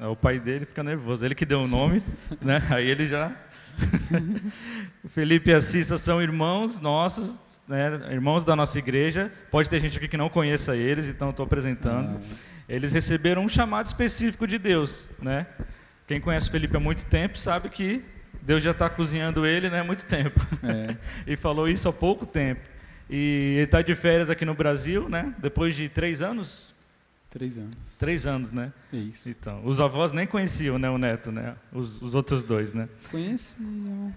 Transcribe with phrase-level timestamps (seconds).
[0.00, 1.24] O pai dele fica nervoso.
[1.24, 2.02] Ele que deu o nome,
[2.42, 2.62] né?
[2.70, 3.32] Aí ele já.
[5.08, 8.00] Felipe e a Cissa são irmãos nossos, né?
[8.10, 9.30] irmãos da nossa igreja.
[9.50, 12.20] Pode ter gente aqui que não conheça eles, então estou apresentando.
[12.20, 12.54] Ah.
[12.68, 15.46] Eles receberam um chamado específico de Deus, né?
[16.06, 18.02] Quem conhece o Felipe há muito tempo sabe que
[18.42, 20.40] Deus já está cozinhando ele né, há muito tempo.
[20.62, 20.96] É.
[21.32, 22.60] e falou isso há pouco tempo.
[23.08, 25.34] E ele está de férias aqui no Brasil, né?
[25.38, 26.73] Depois de três anos.
[27.34, 27.76] Três anos.
[27.98, 28.72] Três anos, né?
[28.92, 29.28] Isso.
[29.28, 31.56] Então, os avós nem conheciam, né, o neto, né?
[31.72, 32.88] Os, os outros dois, né?
[33.10, 34.14] Conheciam.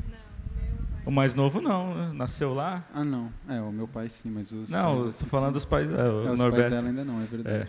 [1.03, 2.85] O mais novo não, nasceu lá.
[2.93, 3.33] Ah, não.
[3.49, 5.89] É, o meu pai sim, mas os Não, estou falando dos pais.
[5.89, 6.51] É, o é, os Norberto.
[6.51, 7.55] pais dela ainda não, é verdade.
[7.55, 7.67] É.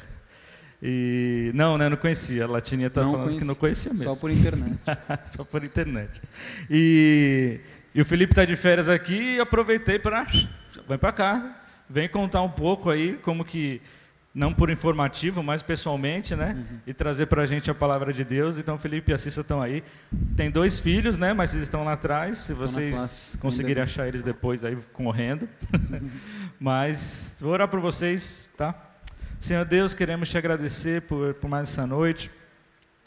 [0.82, 2.44] E não, né, não conhecia.
[2.44, 4.04] A Latininha estava falando conheci, que não conhecia mesmo.
[4.04, 4.78] Só por internet.
[5.24, 6.22] só por internet.
[6.68, 7.60] E,
[7.94, 10.26] e o Felipe está de férias aqui e aproveitei para
[10.86, 13.80] vem para cá, vem contar um pouco aí como que
[14.38, 16.54] não por informativo, mas pessoalmente, né?
[16.56, 16.78] Uhum.
[16.86, 18.56] E trazer para a gente a palavra de Deus.
[18.56, 19.82] Então, Felipe e a Cissa estão aí.
[20.36, 21.32] Tem dois filhos, né?
[21.32, 22.38] Mas eles estão lá atrás.
[22.38, 25.48] Se vocês conseguirem achar eles depois, aí correndo.
[25.74, 26.08] Uhum.
[26.60, 28.74] mas vou orar por vocês, tá?
[29.40, 32.30] Senhor Deus, queremos te agradecer por, por mais essa noite.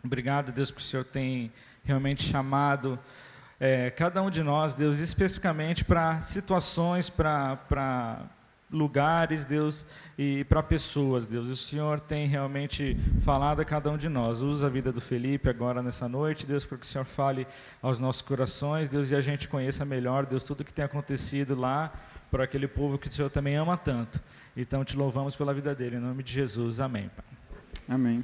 [0.03, 1.49] Obrigado, Deus, porque o Senhor tem
[1.85, 2.99] realmente chamado
[3.57, 8.19] é, cada um de nós, Deus, especificamente para situações, para
[8.71, 9.85] lugares, Deus,
[10.17, 11.49] e para pessoas, Deus.
[11.49, 14.41] O Senhor tem realmente falado a cada um de nós.
[14.41, 17.45] Usa a vida do Felipe agora nessa noite, Deus, para que o Senhor fale
[17.81, 21.91] aos nossos corações, Deus, e a gente conheça melhor, Deus, tudo que tem acontecido lá
[22.31, 24.21] para aquele povo que o Senhor também ama tanto.
[24.55, 26.79] Então te louvamos pela vida dele, em nome de Jesus.
[26.79, 27.09] Amém.
[27.15, 27.25] Pai.
[27.89, 28.23] Amém.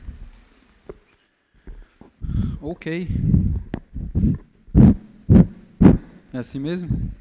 [2.61, 3.07] Ok.
[6.33, 7.11] É assim mesmo?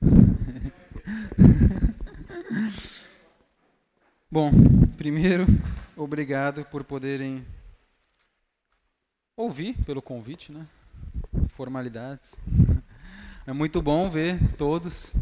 [4.28, 4.50] Bom,
[4.96, 5.46] primeiro,
[5.96, 7.46] obrigado por poderem
[9.36, 10.66] ouvir pelo convite, né?
[11.50, 12.40] Formalidades.
[13.46, 15.14] É muito bom ver todos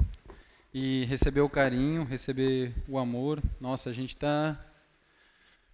[0.73, 3.43] e receber o carinho, receber o amor.
[3.61, 4.59] Nossa, a gente está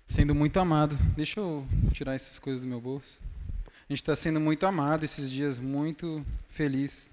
[0.07, 0.97] sendo muito amado.
[1.15, 3.23] Deixa eu tirar essas coisas do meu bolso.
[3.67, 7.13] A gente está sendo muito amado esses dias, muito feliz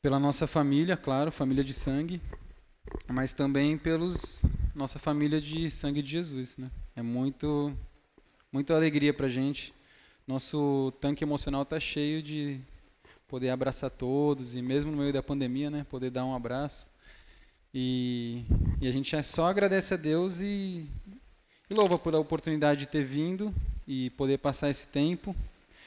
[0.00, 2.20] pela nossa família, claro, família de sangue,
[3.08, 4.42] mas também pelos
[4.74, 6.70] nossa família de sangue de Jesus, né?
[6.96, 7.76] É muito,
[8.50, 9.74] muita alegria para gente.
[10.26, 12.60] Nosso tanque emocional está cheio de
[13.28, 16.90] poder abraçar todos e mesmo no meio da pandemia, né, poder dar um abraço.
[17.74, 18.44] E,
[18.80, 20.86] e a gente só agradece a Deus e,
[21.70, 23.54] e louva por a oportunidade de ter vindo
[23.88, 25.34] e poder passar esse tempo.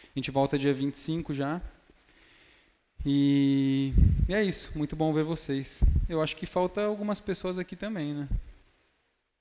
[0.03, 1.61] A gente volta dia 25 já.
[3.05, 3.93] E,
[4.27, 5.83] e é isso, muito bom ver vocês.
[6.09, 8.27] Eu acho que falta algumas pessoas aqui também, né?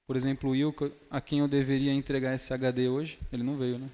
[0.07, 0.75] Por exemplo, o Will,
[1.11, 3.89] a quem eu deveria entregar esse HD hoje, ele não veio, né?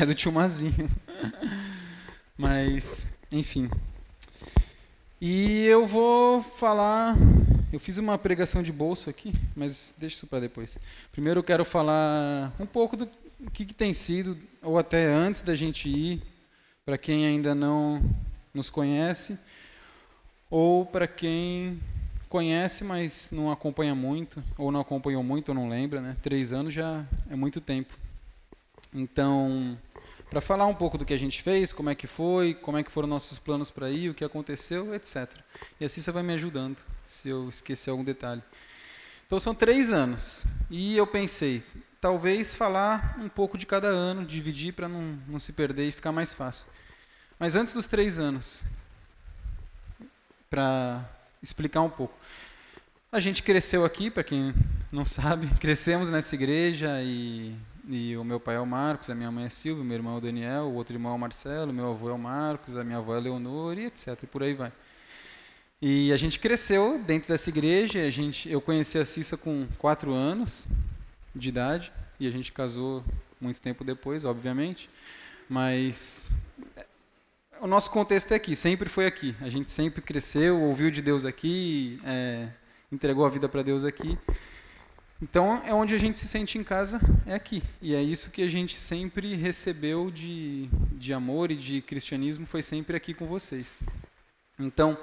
[0.00, 0.90] É do tio Mazinho.
[2.36, 3.70] Mas, enfim.
[5.20, 7.14] E eu vou falar.
[7.72, 10.76] Eu fiz uma pregação de bolso aqui, mas deixa isso para depois.
[11.12, 13.08] Primeiro eu quero falar um pouco do
[13.52, 16.20] que, que tem sido, ou até antes da gente ir,
[16.90, 18.02] para quem ainda não
[18.52, 19.38] nos conhece,
[20.50, 21.80] ou para quem
[22.28, 26.16] conhece, mas não acompanha muito, ou não acompanhou muito, ou não lembra, né?
[26.20, 27.96] Três anos já é muito tempo.
[28.92, 29.78] Então,
[30.28, 32.82] para falar um pouco do que a gente fez, como é que foi, como é
[32.82, 35.28] que foram nossos planos para ir, o que aconteceu, etc.
[35.78, 36.76] E assim você vai me ajudando,
[37.06, 38.42] se eu esquecer algum detalhe.
[39.28, 40.44] Então são três anos.
[40.68, 41.62] E eu pensei,
[42.00, 46.10] talvez falar um pouco de cada ano, dividir para não, não se perder e ficar
[46.10, 46.66] mais fácil.
[47.40, 48.62] Mas antes dos três anos,
[50.48, 51.04] para
[51.42, 52.14] explicar um pouco.
[53.10, 54.54] A gente cresceu aqui, para quem
[54.92, 57.56] não sabe, crescemos nessa igreja e
[57.88, 60.18] e o meu pai é o Marcos, a minha mãe é Silvia, meu irmão é
[60.18, 62.98] o Daniel, o outro irmão é o Marcelo, meu avô é o Marcos, a minha
[62.98, 64.22] avó é a Leonor e etc.
[64.22, 64.70] E por aí vai.
[65.82, 68.06] E a gente cresceu dentro dessa igreja.
[68.06, 70.68] A gente, eu conheci a Cissa com quatro anos
[71.34, 71.90] de idade
[72.20, 73.02] e a gente casou
[73.40, 74.88] muito tempo depois, obviamente.
[75.48, 76.22] Mas
[77.60, 79.34] o nosso contexto é aqui, sempre foi aqui.
[79.40, 82.48] A gente sempre cresceu, ouviu de Deus aqui, é,
[82.90, 84.18] entregou a vida para Deus aqui.
[85.20, 87.62] Então é onde a gente se sente em casa, é aqui.
[87.82, 92.62] E é isso que a gente sempre recebeu de, de amor e de cristianismo, foi
[92.62, 93.76] sempre aqui com vocês.
[94.58, 94.96] Então,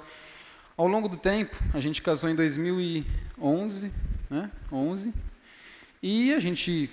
[0.76, 3.92] ao longo do tempo, a gente casou em 2011,
[4.28, 4.50] né?
[4.72, 5.14] 11,
[6.02, 6.90] e a gente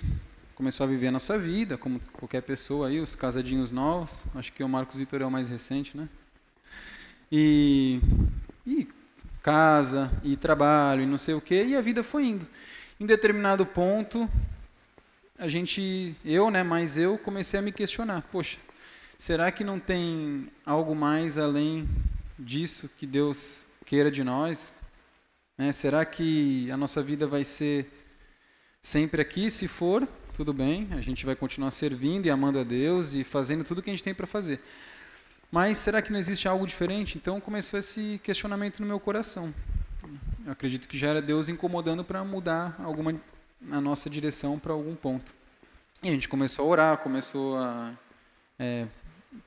[0.55, 4.23] começou a viver a nossa vida, como qualquer pessoa aí, os casadinhos novos.
[4.33, 6.07] Acho que o Marcos Vitor é o mais recente, né?
[7.29, 7.99] E,
[8.65, 8.87] e
[9.43, 12.47] casa, e trabalho, e não sei o quê, e a vida foi indo.
[12.97, 14.29] Em determinado ponto,
[15.37, 18.57] a gente, eu, né, mas eu comecei a me questionar, poxa,
[19.17, 21.89] será que não tem algo mais além
[22.39, 24.73] disso que Deus queira de nós?
[25.57, 25.73] Né?
[25.73, 27.91] Será que a nossa vida vai ser
[28.81, 29.51] sempre aqui?
[29.51, 33.63] Se for, tudo bem, a gente vai continuar servindo e amando a Deus e fazendo
[33.63, 34.59] tudo o que a gente tem para fazer.
[35.49, 37.17] Mas será que não existe algo diferente?
[37.17, 39.55] Então começou esse questionamento no meu coração.
[40.45, 43.15] Eu acredito que já era Deus incomodando para mudar alguma
[43.71, 45.33] a nossa direção para algum ponto.
[46.03, 47.93] E a gente começou a orar, começou a
[48.59, 48.85] é,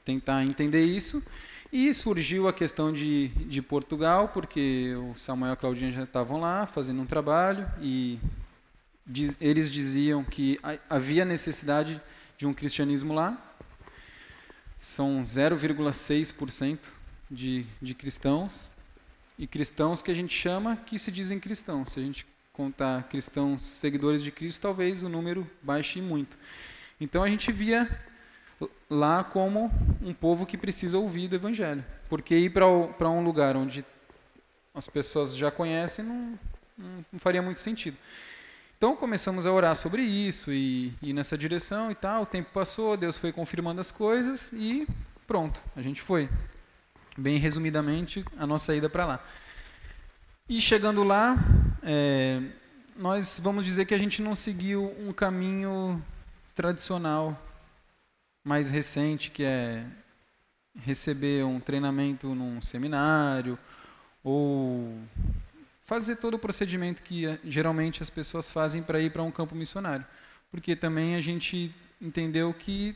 [0.06, 1.22] tentar entender isso.
[1.70, 6.40] E surgiu a questão de, de Portugal, porque o Samuel e a Claudinha já estavam
[6.40, 8.18] lá fazendo um trabalho e
[9.08, 12.00] diz, eles diziam que havia necessidade
[12.36, 13.36] de um cristianismo lá.
[14.78, 16.78] São 0,6%
[17.30, 18.70] de, de cristãos,
[19.38, 21.92] e cristãos que a gente chama que se dizem cristãos.
[21.92, 26.36] Se a gente contar cristãos seguidores de Cristo, talvez o número baixe muito.
[27.00, 27.88] Então a gente via
[28.90, 29.70] lá como
[30.02, 31.84] um povo que precisa ouvir do Evangelho.
[32.08, 33.84] Porque ir para um lugar onde
[34.74, 36.38] as pessoas já conhecem não,
[36.76, 37.96] não, faria muito sentido.
[38.78, 42.22] Então começamos a orar sobre isso e ir nessa direção e tal.
[42.22, 44.86] O tempo passou, Deus foi confirmando as coisas e
[45.26, 46.28] pronto, a gente foi.
[47.16, 49.24] Bem resumidamente, a nossa ida para lá.
[50.48, 51.36] E chegando lá,
[51.82, 52.40] é,
[52.94, 56.00] nós vamos dizer que a gente não seguiu um caminho
[56.54, 57.36] tradicional,
[58.44, 59.84] mais recente, que é
[60.76, 63.58] receber um treinamento num seminário
[64.22, 64.96] ou
[65.88, 69.54] fazer todo o procedimento que eh, geralmente as pessoas fazem para ir para um campo
[69.54, 70.04] missionário.
[70.50, 72.94] Porque também a gente entendeu que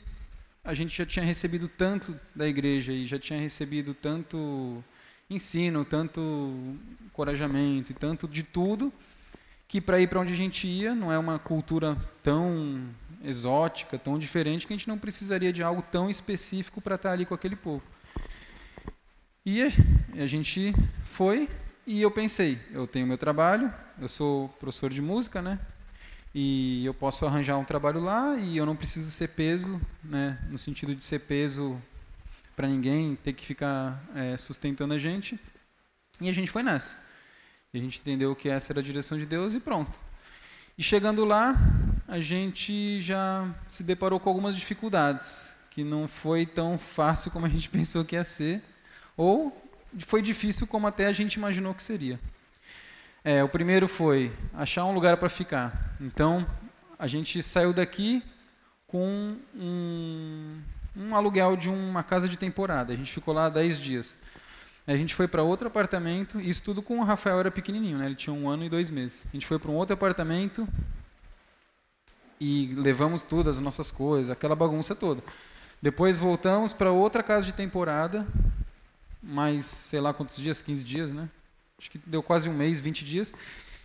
[0.62, 4.84] a gente já tinha recebido tanto da igreja e já tinha recebido tanto
[5.30, 6.20] ensino, tanto
[7.06, 8.92] encorajamento e tanto de tudo,
[9.66, 12.90] que para ir para onde a gente ia, não é uma cultura tão
[13.24, 17.24] exótica, tão diferente, que a gente não precisaria de algo tão específico para estar ali
[17.24, 17.82] com aquele povo.
[19.46, 19.62] E
[20.14, 20.74] a gente
[21.06, 21.48] foi
[21.86, 25.58] e eu pensei, eu tenho meu trabalho, eu sou professor de música, né?
[26.34, 30.38] E eu posso arranjar um trabalho lá e eu não preciso ser peso, né?
[30.48, 31.80] No sentido de ser peso
[32.54, 35.38] para ninguém, ter que ficar é, sustentando a gente.
[36.20, 37.02] E a gente foi nessa.
[37.74, 39.98] E a gente entendeu que essa era a direção de Deus e pronto.
[40.78, 41.56] E chegando lá,
[42.06, 47.48] a gente já se deparou com algumas dificuldades, que não foi tão fácil como a
[47.48, 48.62] gente pensou que ia ser,
[49.16, 49.61] ou
[49.98, 52.18] foi difícil como até a gente imaginou que seria.
[53.24, 55.94] É, o primeiro foi achar um lugar para ficar.
[56.00, 56.46] Então,
[56.98, 58.22] a gente saiu daqui
[58.86, 60.60] com um,
[60.96, 62.92] um aluguel de uma casa de temporada.
[62.92, 64.16] A gente ficou lá 10 dias.
[64.86, 68.06] A gente foi para outro apartamento, isso tudo com o Rafael era pequenininho, né?
[68.06, 69.24] ele tinha um ano e dois meses.
[69.28, 70.66] A gente foi para um outro apartamento
[72.40, 75.22] e levamos todas as nossas coisas, aquela bagunça toda.
[75.80, 78.26] Depois voltamos para outra casa de temporada,
[79.22, 81.28] mais sei lá quantos dias, 15 dias, né?
[81.78, 83.32] Acho que deu quase um mês, 20 dias.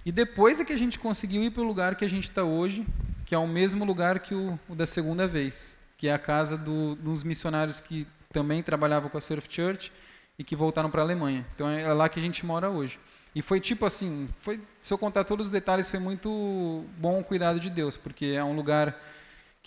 [0.06, 2.44] E depois é que a gente conseguiu ir para o lugar que a gente está
[2.44, 2.86] hoje,
[3.26, 6.56] que é o mesmo lugar que o, o da segunda vez que é a casa
[6.56, 9.92] do, dos missionários que também trabalhavam com a Surf Church
[10.38, 11.46] e que voltaram para a Alemanha.
[11.56, 13.00] Então é lá que a gente mora hoje.
[13.34, 17.24] E foi tipo assim, foi, se eu contar todos os detalhes, foi muito bom o
[17.24, 18.96] cuidado de Deus, porque é um lugar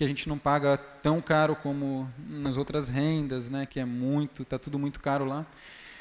[0.01, 4.47] que a gente não paga tão caro como nas outras rendas, né, que é muito,
[4.47, 5.45] tá tudo muito caro lá.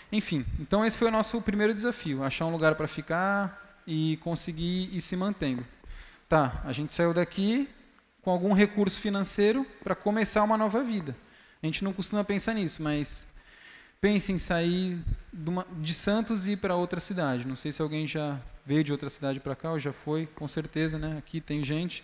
[0.09, 4.89] Enfim, então esse foi o nosso primeiro desafio, achar um lugar para ficar e conseguir
[4.95, 5.65] ir se mantendo.
[6.29, 7.67] Tá, a gente saiu daqui,
[8.21, 11.13] com algum recurso financeiro para começar uma nova vida.
[11.61, 13.27] A gente não costuma pensar nisso, mas
[13.99, 14.97] pense em sair
[15.33, 17.45] de, uma, de Santos e ir para outra cidade.
[17.45, 20.47] Não sei se alguém já veio de outra cidade para cá ou já foi, com
[20.47, 21.17] certeza, né?
[21.17, 22.01] Aqui tem gente.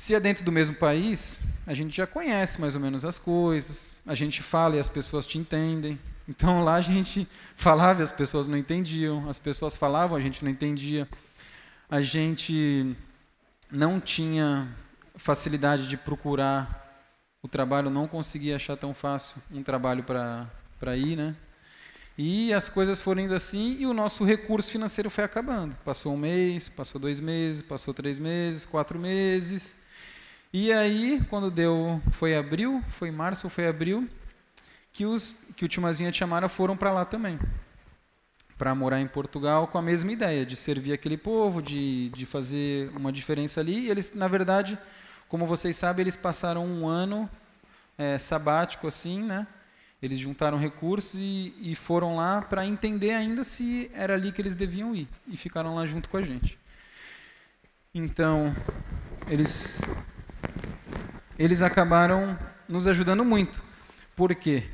[0.00, 3.94] Se é dentro do mesmo país, a gente já conhece mais ou menos as coisas,
[4.06, 6.00] a gente fala e as pessoas te entendem.
[6.26, 10.42] Então lá a gente falava e as pessoas não entendiam, as pessoas falavam, a gente
[10.42, 11.06] não entendia.
[11.86, 12.96] A gente
[13.70, 14.74] não tinha
[15.16, 17.06] facilidade de procurar
[17.42, 21.36] o trabalho, não conseguia achar tão fácil um trabalho para ir, né?
[22.16, 25.76] E as coisas foram indo assim e o nosso recurso financeiro foi acabando.
[25.84, 29.89] Passou um mês, passou dois meses, passou três meses, quatro meses.
[30.52, 34.08] E aí, quando deu, foi abril, foi março foi abril,
[34.92, 37.38] que os que o Timazinha e a Tiamara foram para lá também.
[38.58, 42.90] Para morar em Portugal com a mesma ideia, de servir aquele povo, de, de fazer
[42.96, 43.86] uma diferença ali.
[43.86, 44.76] E eles, na verdade,
[45.28, 47.30] como vocês sabem, eles passaram um ano
[47.96, 49.46] é, sabático assim, né?
[50.02, 54.56] Eles juntaram recursos e, e foram lá para entender ainda se era ali que eles
[54.56, 56.58] deviam ir e ficaram lá junto com a gente.
[57.94, 58.54] Então,
[59.28, 59.80] eles
[61.38, 63.62] eles acabaram nos ajudando muito.
[64.14, 64.64] Por quê?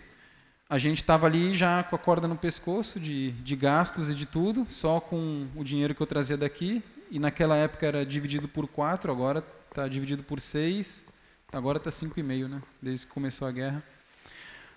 [0.68, 4.26] A gente estava ali já com a corda no pescoço de, de gastos e de
[4.26, 6.82] tudo, só com o dinheiro que eu trazia daqui.
[7.08, 11.04] E naquela época era dividido por quatro, agora está dividido por seis.
[11.52, 12.60] Agora está cinco e meio, né?
[12.82, 13.82] Desde que começou a guerra.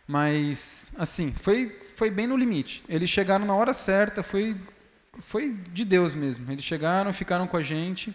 [0.08, 2.84] Mas, assim, foi, foi bem no limite.
[2.88, 4.56] Eles chegaram na hora certa, foi,
[5.20, 6.52] foi de Deus mesmo.
[6.52, 8.14] Eles chegaram, ficaram com a gente.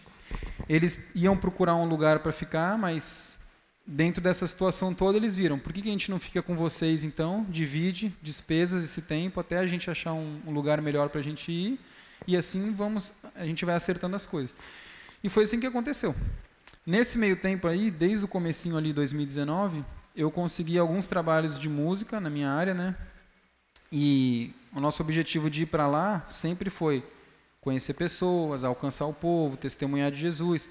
[0.69, 3.39] Eles iam procurar um lugar para ficar, mas
[3.87, 7.05] dentro dessa situação toda, eles viram, por que, que a gente não fica com vocês
[7.05, 11.25] então, divide despesas esse tempo até a gente achar um, um lugar melhor para a
[11.25, 11.79] gente ir
[12.27, 14.55] e assim vamos, a gente vai acertando as coisas.
[15.23, 16.15] E foi assim que aconteceu.
[16.87, 19.85] Nesse meio tempo aí, desde o comecinho ali 2019,
[20.17, 22.95] eu consegui alguns trabalhos de música na minha área, né?
[23.91, 27.03] E o nosso objetivo de ir para lá sempre foi
[27.65, 30.69] conhecer pessoas, alcançar o povo, testemunhar de Jesus.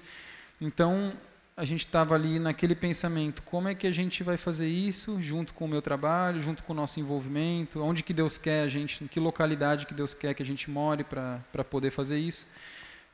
[0.60, 1.12] Então,
[1.56, 5.52] a gente estava ali naquele pensamento, como é que a gente vai fazer isso junto
[5.52, 9.02] com o meu trabalho, junto com o nosso envolvimento, onde que Deus quer a gente,
[9.02, 12.46] em que localidade que Deus quer que a gente more para poder fazer isso.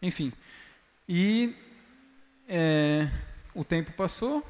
[0.03, 0.31] Enfim.
[1.09, 1.57] E
[2.47, 3.09] é,
[3.55, 4.47] o tempo passou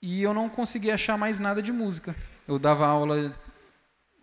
[0.00, 2.16] e eu não consegui achar mais nada de música.
[2.48, 3.34] Eu dava aula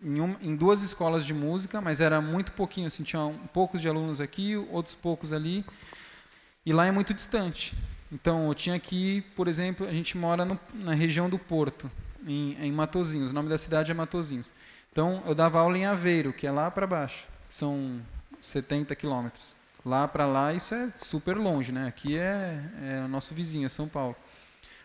[0.02, 3.88] em, em duas escolas de música, mas era muito pouquinho, assim, tinha um, poucos de
[3.88, 5.64] alunos aqui, outros poucos ali,
[6.64, 7.74] e lá é muito distante.
[8.10, 11.90] Então, eu tinha que por exemplo, a gente mora no, na região do Porto,
[12.26, 13.30] em, em Matozinhos.
[13.30, 14.52] O nome da cidade é Matozinhos.
[14.90, 17.26] Então, eu dava aula em Aveiro, que é lá para baixo.
[17.48, 18.00] São
[18.40, 19.56] 70 quilômetros.
[19.84, 21.86] Lá para lá, isso é super longe, né?
[21.86, 24.16] Aqui é, é o nosso vizinho, é São Paulo.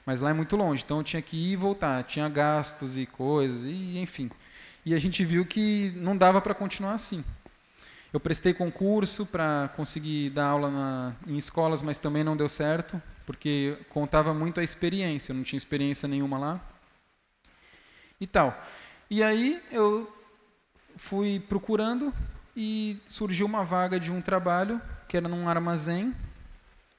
[0.05, 2.03] Mas lá é muito longe, então eu tinha que ir e voltar.
[2.03, 4.29] Tinha gastos e coisas, e enfim.
[4.85, 7.23] E a gente viu que não dava para continuar assim.
[8.11, 13.01] Eu prestei concurso para conseguir dar aula na, em escolas, mas também não deu certo
[13.25, 16.61] porque contava muito a experiência, eu não tinha experiência nenhuma lá.
[18.19, 18.57] E tal.
[19.09, 20.11] E aí eu
[20.95, 22.13] fui procurando
[22.55, 26.15] e surgiu uma vaga de um trabalho que era num armazém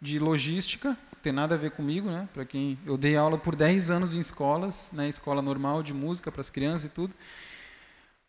[0.00, 2.28] de logística, tem nada a ver comigo, né?
[2.34, 6.30] Para quem eu dei aula por 10 anos em escolas, né, escola normal de música
[6.30, 7.14] para as crianças e tudo.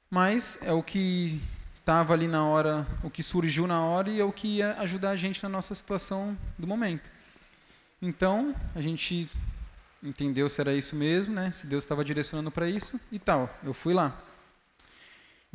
[0.10, 1.42] Mas é o que
[1.80, 5.12] estava ali na hora, o que surgiu na hora e é o que ia ajudar
[5.12, 7.12] a gente na nossa situação do momento.
[8.02, 9.30] Então, a gente
[10.02, 11.52] entendeu se era isso mesmo, né?
[11.52, 13.50] Se Deus estava direcionando para isso e tal.
[13.64, 14.20] Eu fui lá.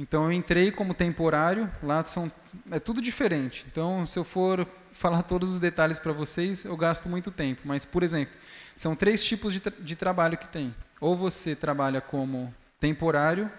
[0.01, 2.33] Então eu entrei como temporário, lá são
[2.71, 3.67] é tudo diferente.
[3.71, 7.85] Então, se eu for falar todos os detalhes para vocês, eu gasto muito tempo, mas
[7.85, 8.35] por exemplo,
[8.75, 10.75] são três tipos de, tra de trabalho que tem.
[11.01, 13.51] Ou você trabalha como temporário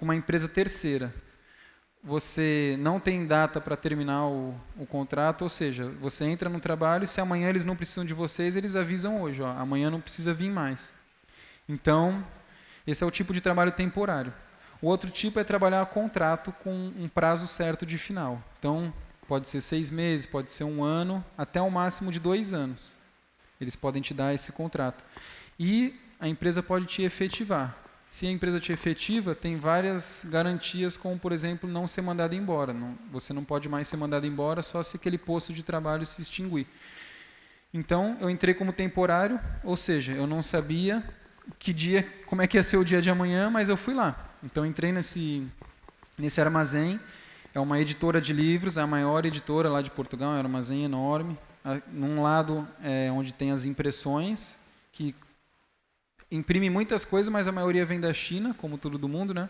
[0.00, 1.12] com uma empresa terceira
[2.02, 7.04] você não tem data para terminar o, o, contrato, ou seja, você entra no trabalho
[7.04, 10.32] e se amanhã eles não precisam de vocês, eles avisam hoje, ó, amanhã não precisa
[10.32, 10.94] vir mais.
[11.68, 12.26] Então,
[12.86, 14.32] esse é o tipo de trabalho temporário.
[14.80, 18.42] O outro tipo é trabalhar contrato com um prazo certo de final.
[18.58, 18.90] Então,
[19.28, 22.96] pode ser seis meses, pode ser um ano, até o máximo de dois anos.
[23.60, 25.04] Eles podem te dar esse contrato.
[25.58, 31.16] E a empresa pode te efetivar se a empresa te efetiva, tem várias garantias, como,
[31.16, 32.72] por exemplo, não ser mandado embora.
[32.72, 36.20] Não, você não pode mais ser mandado embora só se aquele posto de trabalho se
[36.20, 36.66] extinguir.
[37.72, 41.04] Então, eu entrei como temporário, ou seja, eu não sabia
[41.56, 44.34] que dia, como é que ia ser o dia de amanhã, mas eu fui lá.
[44.42, 45.46] Então, entrei nesse,
[46.18, 46.98] nesse armazém.
[47.54, 50.82] É uma editora de livros, é a maior editora lá de Portugal, é um armazém
[50.82, 51.38] enorme.
[51.92, 54.56] Num lado é onde tem as impressões,
[54.92, 55.14] que
[56.30, 59.48] imprime muitas coisas, mas a maioria vem da China, como tudo do mundo, né?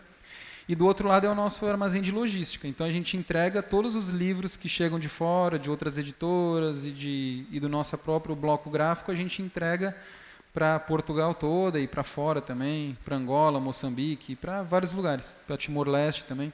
[0.68, 2.68] E do outro lado é o nosso armazém de logística.
[2.68, 6.92] Então a gente entrega todos os livros que chegam de fora, de outras editoras e,
[6.92, 9.96] de, e do nosso próprio bloco gráfico, a gente entrega
[10.54, 16.24] para Portugal toda e para fora também, para Angola, Moçambique, para vários lugares, para Timor-Leste
[16.24, 16.52] também.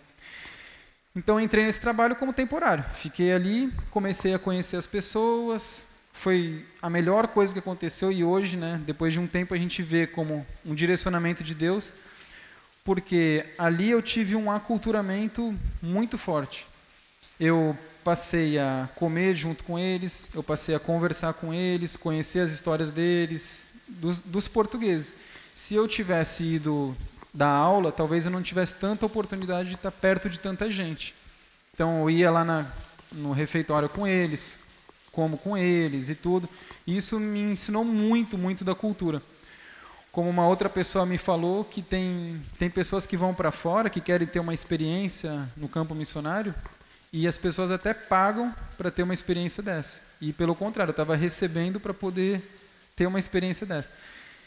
[1.14, 2.84] Então entrei nesse trabalho como temporário.
[2.94, 5.85] Fiquei ali, comecei a conhecer as pessoas,
[6.16, 9.82] foi a melhor coisa que aconteceu e hoje, né, depois de um tempo, a gente
[9.82, 11.92] vê como um direcionamento de Deus,
[12.82, 16.66] porque ali eu tive um aculturamento muito forte.
[17.38, 22.50] Eu passei a comer junto com eles, eu passei a conversar com eles, conhecer as
[22.50, 25.16] histórias deles, dos, dos portugueses.
[25.54, 26.96] Se eu tivesse ido
[27.32, 31.14] dar aula, talvez eu não tivesse tanta oportunidade de estar perto de tanta gente.
[31.74, 32.66] Então eu ia lá na,
[33.12, 34.65] no refeitório com eles,
[35.16, 36.46] como com eles e tudo.
[36.86, 39.22] E isso me ensinou muito, muito da cultura.
[40.12, 44.00] Como uma outra pessoa me falou que tem, tem pessoas que vão para fora, que
[44.00, 46.54] querem ter uma experiência no campo missionário,
[47.10, 50.02] e as pessoas até pagam para ter uma experiência dessa.
[50.20, 52.42] E pelo contrário, eu estava recebendo para poder
[52.94, 53.90] ter uma experiência dessa.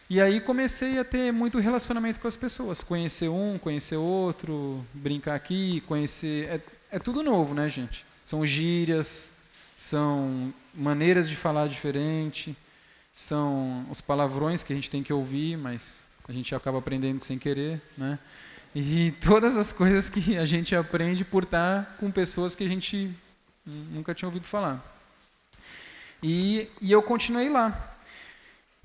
[0.08, 5.34] E aí comecei a ter muito relacionamento com as pessoas, conhecer um, conhecer outro, brincar
[5.34, 6.48] aqui, conhecer.
[6.48, 6.62] É,
[6.92, 8.06] é tudo novo, né, gente?
[8.26, 9.32] São gírias,
[9.80, 12.56] são maneiras de falar diferente,
[13.14, 17.38] são os palavrões que a gente tem que ouvir, mas a gente acaba aprendendo sem
[17.38, 18.18] querer, né?
[18.74, 23.12] E todas as coisas que a gente aprende por estar com pessoas que a gente
[23.66, 24.84] nunca tinha ouvido falar.
[26.22, 27.96] E, e eu continuei lá.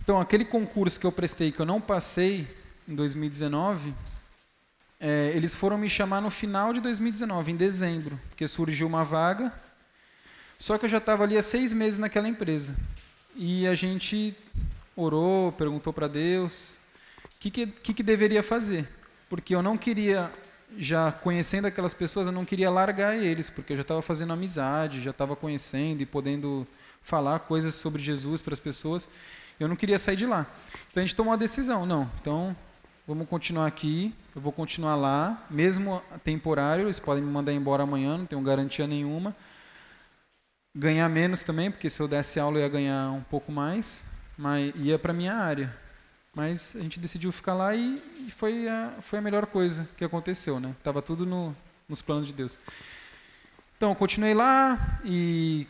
[0.00, 2.46] Então, aquele concurso que eu prestei, que eu não passei
[2.86, 3.94] em 2019,
[5.00, 9.52] é, eles foram me chamar no final de 2019, em dezembro, porque surgiu uma vaga.
[10.58, 12.74] Só que eu já estava ali há seis meses naquela empresa.
[13.36, 14.34] E a gente
[14.96, 16.78] orou, perguntou para Deus
[17.24, 18.88] o que, que, que, deveria fazer.
[19.28, 20.30] Porque eu não queria,
[20.78, 25.02] já conhecendo aquelas pessoas, eu não queria largar eles, porque eu já estava fazendo amizade,
[25.02, 26.66] já estava conhecendo e podendo
[27.02, 29.08] falar coisas sobre Jesus para as pessoas.
[29.58, 30.46] Eu não queria sair de lá.
[30.90, 32.10] Então a gente tomou a decisão, não.
[32.20, 32.56] Então
[33.06, 38.16] vamos continuar aqui, eu vou continuar lá, mesmo temporário, eles podem me mandar embora amanhã,
[38.16, 39.36] não tenho garantia nenhuma.
[40.74, 44.02] Ganhar menos também, porque se eu desse aula eu ia ganhar um pouco mais,
[44.36, 45.74] mas ia para minha área.
[46.34, 50.04] Mas a gente decidiu ficar lá e, e, foi, a, foi a melhor coisa que
[50.04, 50.74] aconteceu, né?
[50.82, 51.54] Tava tudo no,
[51.88, 52.58] nos planos de Deus.
[53.76, 55.66] Então continuei lá e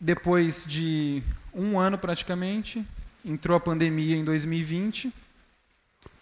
[0.00, 1.22] depois de
[1.54, 2.84] um ano praticamente,
[3.24, 5.12] entrou a pandemia em 2020.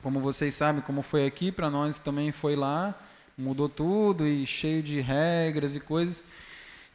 [0.03, 2.95] Como vocês sabem, como foi aqui, para nós também foi lá,
[3.37, 6.23] mudou tudo e cheio de regras e coisas.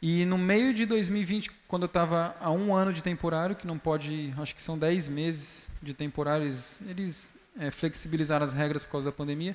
[0.02, 3.78] E no meio de 2020, quando eu estava há um ano de temporário, que não
[3.78, 8.92] pode, acho que são 10 meses de temporário, eles, eles é, flexibilizaram as regras por
[8.92, 9.54] causa da pandemia.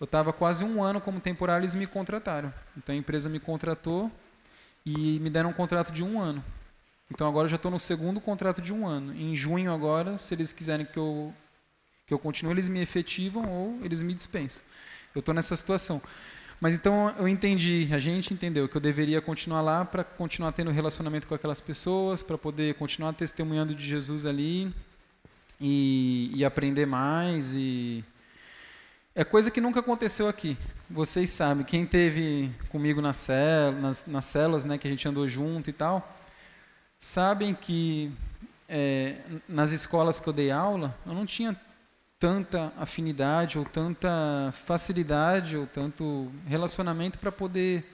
[0.00, 2.52] Eu estava quase um ano como temporário, eles me contrataram.
[2.76, 4.10] Então a empresa me contratou
[4.84, 6.44] e me deram um contrato de um ano.
[7.12, 9.14] Então agora eu já estou no segundo contrato de um ano.
[9.14, 11.32] Em junho agora, se eles quiserem que eu
[12.06, 14.62] que eu continue, eles me efetivam ou eles me dispensam.
[15.14, 16.02] Eu estou nessa situação.
[16.60, 20.70] Mas então eu entendi, a gente entendeu que eu deveria continuar lá para continuar tendo
[20.70, 24.74] relacionamento com aquelas pessoas, para poder continuar testemunhando de Jesus ali
[25.60, 28.04] e, e aprender mais e
[29.16, 30.56] é coisa que nunca aconteceu aqui.
[30.90, 35.28] Vocês sabem, quem teve comigo nas, cel nas, nas células, né, que a gente andou
[35.28, 36.18] junto e tal,
[36.98, 38.10] sabem que
[38.68, 41.56] é, nas escolas que eu dei aula, eu não tinha
[42.18, 47.84] tanta afinidade ou tanta facilidade ou tanto relacionamento para poder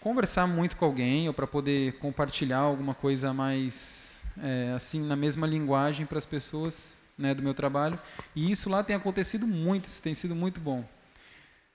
[0.00, 5.46] conversar muito com alguém ou para poder compartilhar alguma coisa mais é, assim na mesma
[5.46, 7.98] linguagem para as pessoas né, do meu trabalho
[8.34, 10.84] e isso lá tem acontecido muito isso tem sido muito bom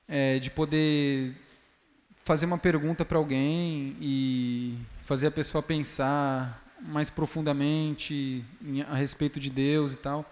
[0.08, 1.36] é, de poder
[2.24, 8.46] fazer uma pergunta para alguém e fazer a pessoa pensar mais profundamente
[8.88, 10.32] a respeito de Deus e tal.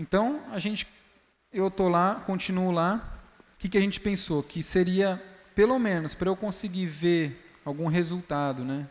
[0.00, 0.86] Então, a gente,
[1.52, 3.20] eu tô lá, continuo lá.
[3.54, 4.42] O que, que a gente pensou?
[4.42, 5.22] Que seria,
[5.54, 8.88] pelo menos, para eu conseguir ver algum resultado, né?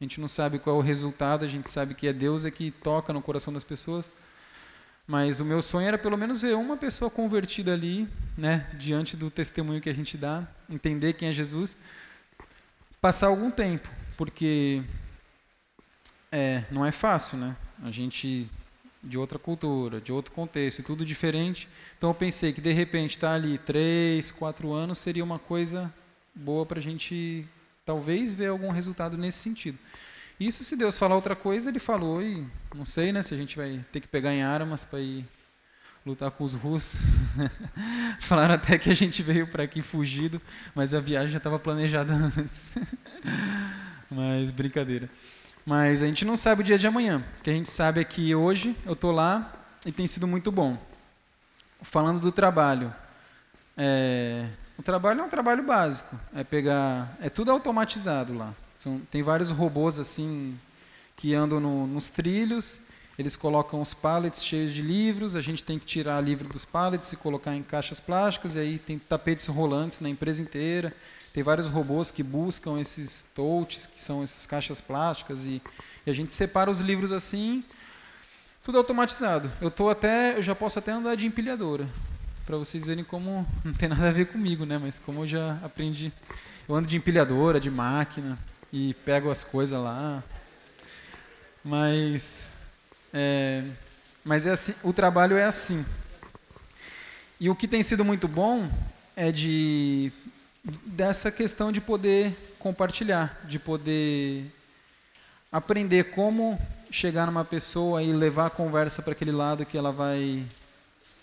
[0.00, 2.50] A gente não sabe qual é o resultado, a gente sabe que é Deus é
[2.50, 4.10] que toca no coração das pessoas.
[5.06, 9.30] Mas o meu sonho era pelo menos ver uma pessoa convertida ali, né, diante do
[9.30, 11.76] testemunho que a gente dá, entender quem é Jesus,
[12.98, 14.82] passar algum tempo, porque
[16.32, 17.54] é, não é fácil, né?
[17.82, 18.50] A gente
[19.04, 21.68] de outra cultura, de outro contexto, tudo diferente.
[21.96, 25.92] Então eu pensei que de repente estar tá ali três, quatro anos seria uma coisa
[26.34, 27.46] boa para a gente
[27.84, 29.78] talvez ver algum resultado nesse sentido.
[30.40, 33.56] Isso, se Deus falar outra coisa, ele falou, e não sei né, se a gente
[33.56, 35.24] vai ter que pegar em armas para ir
[36.04, 37.00] lutar com os russos.
[38.18, 40.42] Falaram até que a gente veio para aqui fugido,
[40.74, 42.72] mas a viagem já estava planejada antes.
[44.10, 45.08] mas brincadeira.
[45.64, 47.24] Mas a gente não sabe o dia de amanhã.
[47.38, 49.50] O que a gente sabe é que hoje eu estou lá
[49.86, 50.76] e tem sido muito bom.
[51.80, 52.92] Falando do trabalho,
[53.76, 54.46] é,
[54.78, 56.18] o trabalho é um trabalho básico.
[56.34, 58.52] É pegar, é tudo automatizado lá.
[58.78, 60.58] São, tem vários robôs assim
[61.16, 62.80] que andam no, nos trilhos.
[63.18, 65.34] Eles colocam os pallets cheios de livros.
[65.34, 68.54] A gente tem que tirar livro dos pallets e colocar em caixas plásticas.
[68.54, 70.92] E aí tem tapetes rolantes na empresa inteira.
[71.34, 75.46] Tem vários robôs que buscam esses totes, que são essas caixas plásticas.
[75.46, 75.60] E,
[76.06, 77.64] e a gente separa os livros assim.
[78.62, 79.50] Tudo automatizado.
[79.60, 81.88] Eu tô até, eu já posso até andar de empilhadora,
[82.46, 84.78] para vocês verem como não tem nada a ver comigo, né?
[84.78, 86.12] Mas como eu já aprendi,
[86.68, 88.38] eu ando de empilhadora, de máquina
[88.72, 90.22] e pego as coisas lá.
[91.64, 92.48] Mas,
[93.12, 93.64] é,
[94.24, 95.84] mas é assim, o trabalho é assim.
[97.40, 98.70] E o que tem sido muito bom
[99.16, 100.12] é de
[100.64, 104.44] dessa questão de poder compartilhar, de poder
[105.52, 106.58] aprender como
[106.90, 110.42] chegar numa pessoa e levar a conversa para aquele lado que ela vai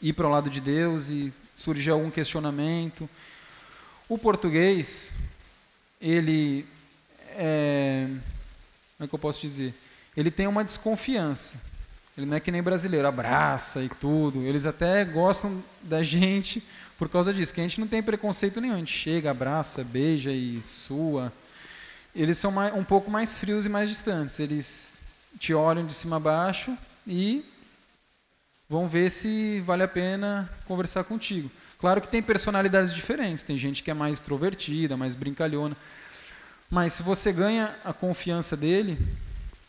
[0.02, 3.10] ir para o lado de Deus e surgir algum questionamento.
[4.08, 5.12] O português,
[6.00, 6.66] ele
[7.36, 9.74] é, como é que eu posso dizer?
[10.16, 11.56] Ele tem uma desconfiança.
[12.18, 14.44] Ele não é que nem brasileiro, abraça e tudo.
[14.44, 16.64] Eles até gostam da gente
[17.02, 18.76] por causa disso, que a gente não tem preconceito nenhum.
[18.76, 21.34] A gente chega, abraça, beija e sua.
[22.16, 24.40] Eles são mais, um pouco mais frios e mais distantes.
[24.40, 24.94] Eles
[25.40, 27.44] te olham de cima a baixo e
[28.70, 31.50] vão ver se vale a pena conversar contigo.
[31.80, 33.42] Claro que tem personalidades diferentes.
[33.42, 35.76] Tem gente que é mais extrovertida, mais brincalhona.
[36.70, 38.96] Mas se você ganha a confiança dele,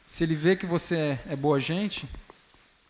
[0.04, 2.06] se ele vê que você é, é boa gente,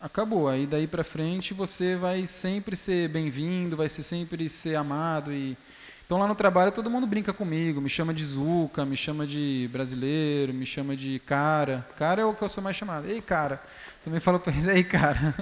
[0.03, 0.49] acabou.
[0.49, 5.55] Aí daí para frente você vai sempre ser bem-vindo, vai ser sempre ser amado e
[6.05, 9.69] então lá no trabalho todo mundo brinca comigo, me chama de Zuca, me chama de
[9.71, 11.87] brasileiro, me chama de cara.
[11.97, 13.07] Cara é o que eu sou mais chamado.
[13.07, 13.63] Ei, cara.
[14.03, 15.33] Também falo para eles, ei, cara.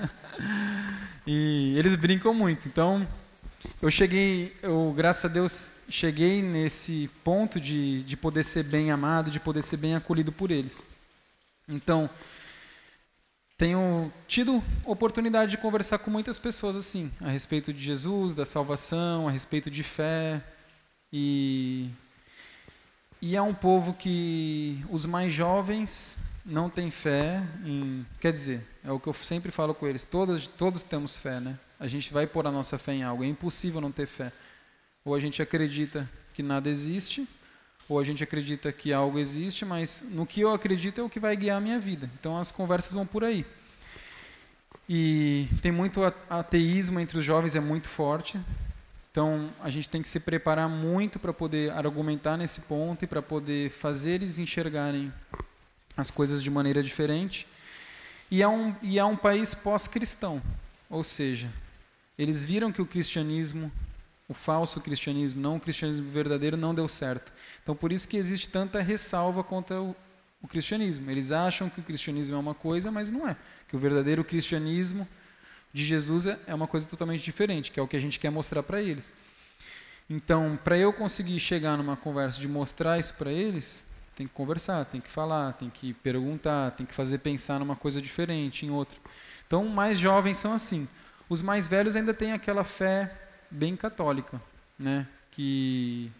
[1.25, 2.67] e eles brincam muito.
[2.67, 3.05] Então,
[3.81, 9.31] eu cheguei, eu, graças a Deus, cheguei nesse ponto de, de poder ser bem amado,
[9.31, 10.85] de poder ser bem acolhido por eles.
[11.67, 12.07] Então,
[13.61, 19.27] tenho tido oportunidade de conversar com muitas pessoas assim, a respeito de Jesus, da salvação,
[19.27, 20.41] a respeito de fé.
[21.13, 21.87] E,
[23.21, 28.03] e é um povo que os mais jovens não têm fé em.
[28.19, 31.55] Quer dizer, é o que eu sempre falo com eles: todos, todos temos fé, né?
[31.79, 33.23] a gente vai pôr a nossa fé em algo.
[33.23, 34.31] É impossível não ter fé.
[35.05, 37.27] Ou a gente acredita que nada existe,
[37.91, 41.19] ou a gente acredita que algo existe, mas no que eu acredito é o que
[41.19, 42.09] vai guiar a minha vida.
[42.17, 43.45] Então as conversas vão por aí.
[44.87, 48.39] E tem muito ateísmo entre os jovens, é muito forte.
[49.11, 53.21] Então a gente tem que se preparar muito para poder argumentar nesse ponto e para
[53.21, 55.11] poder fazer eles enxergarem
[55.97, 57.45] as coisas de maneira diferente.
[58.31, 60.41] E é um, e é um país pós-cristão,
[60.89, 61.49] ou seja,
[62.17, 63.69] eles viram que o cristianismo,
[64.31, 67.33] o falso cristianismo, não o cristianismo verdadeiro, não deu certo.
[67.61, 69.93] Então, por isso que existe tanta ressalva contra o,
[70.41, 71.11] o cristianismo.
[71.11, 73.35] Eles acham que o cristianismo é uma coisa, mas não é.
[73.67, 75.05] Que o verdadeiro cristianismo
[75.73, 78.29] de Jesus é, é uma coisa totalmente diferente, que é o que a gente quer
[78.29, 79.11] mostrar para eles.
[80.09, 83.83] Então, para eu conseguir chegar numa conversa de mostrar isso para eles,
[84.15, 88.01] tem que conversar, tem que falar, tem que perguntar, tem que fazer pensar numa coisa
[88.01, 88.97] diferente, em outra.
[89.45, 90.87] Então, mais jovens são assim.
[91.27, 93.17] Os mais velhos ainda têm aquela fé
[93.51, 94.41] bem católica,
[94.79, 95.07] né?
[95.31, 96.11] que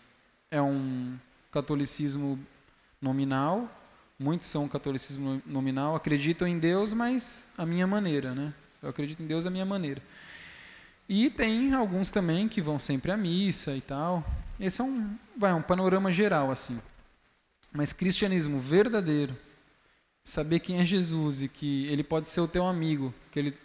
[0.49, 1.17] é um
[1.51, 2.39] catolicismo
[3.01, 3.69] nominal.
[4.19, 8.53] Muitos são catolicismo nominal, acreditam em Deus, mas a minha maneira, né?
[8.81, 10.01] Eu acredito em Deus a minha maneira.
[11.09, 14.23] E tem alguns também que vão sempre à missa e tal.
[14.59, 16.79] Esse é um, vai, um panorama geral assim.
[17.73, 19.35] Mas cristianismo verdadeiro,
[20.23, 23.57] saber quem é Jesus e que ele pode ser o teu amigo, que ele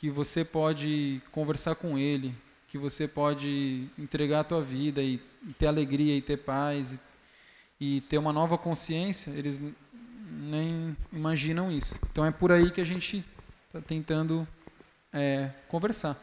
[0.00, 2.34] que você pode conversar com Ele,
[2.70, 5.20] que você pode entregar a tua vida e
[5.58, 6.92] ter alegria e ter paz
[7.80, 9.60] e, e ter uma nova consciência, eles
[10.30, 11.98] nem imaginam isso.
[12.12, 13.24] Então é por aí que a gente
[13.66, 14.46] está tentando
[15.12, 16.16] é, conversar.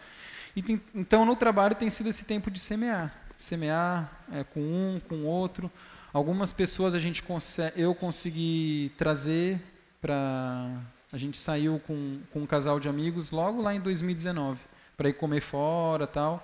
[0.56, 0.64] E,
[0.96, 5.70] então no trabalho tem sido esse tempo de semear, semear é, com um, com outro.
[6.14, 9.62] Algumas pessoas a gente consegue, eu consegui trazer
[10.00, 10.82] para
[11.12, 15.14] a gente saiu com, com um casal de amigos logo lá em 2019 para ir
[15.14, 16.44] comer fora tal.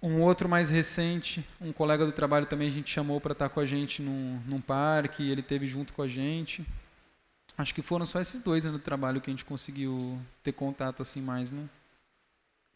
[0.00, 3.54] Um outro mais recente, um colega do trabalho também a gente chamou para estar tá
[3.54, 6.64] com a gente num, num parque, ele teve junto com a gente.
[7.56, 11.02] Acho que foram só esses dois né, no trabalho que a gente conseguiu ter contato
[11.02, 11.68] assim mais, né?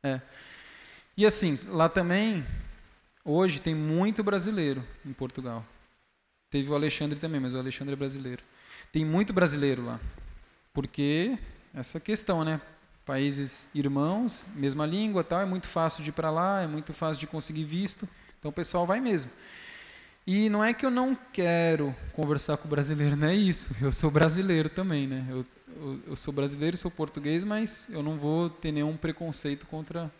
[0.03, 0.21] É.
[1.16, 2.47] E assim, lá também,
[3.25, 5.64] hoje tem muito brasileiro em Portugal.
[6.51, 8.42] Teve o Alexandre também, mas o Alexandre é brasileiro.
[8.90, 10.01] Tem muito brasileiro lá.
[10.73, 11.38] Porque
[11.75, 12.61] essa questão, né?
[13.09, 17.18] Países irmãos, mesma língua, tal, é muito fácil de ir para lá, é muito fácil
[17.18, 18.07] de conseguir visto.
[18.38, 19.31] Então o pessoal vai mesmo.
[20.27, 23.75] E não é que eu não quero conversar com o brasileiro, não é isso.
[23.81, 25.27] Eu sou brasileiro também, né?
[25.31, 25.42] Eu,
[25.75, 30.12] eu, eu sou brasileiro, sou português, mas eu não vou ter nenhum preconceito contra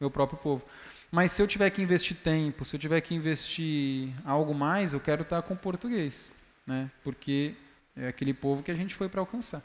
[0.00, 0.62] meu próprio povo.
[1.10, 5.00] Mas se eu tiver que investir tempo, se eu tiver que investir algo mais, eu
[5.00, 6.32] quero estar com o português,
[6.64, 6.92] né?
[7.02, 7.56] Porque
[7.96, 9.64] é aquele povo que a gente foi para alcançar.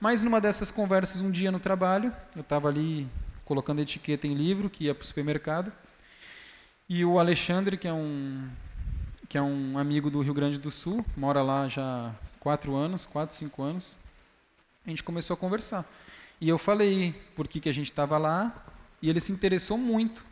[0.00, 3.08] Mas numa dessas conversas, um dia no trabalho, eu estava ali
[3.44, 5.72] colocando etiqueta em livro, que ia para o supermercado,
[6.88, 8.48] e o Alexandre, que é um
[9.28, 13.34] que é um amigo do Rio Grande do Sul, mora lá já quatro anos, quatro,
[13.34, 13.96] cinco anos,
[14.86, 15.84] a gente começou a conversar.
[16.40, 18.64] E eu falei por que, que a gente estava lá,
[19.02, 20.24] e ele se interessou muito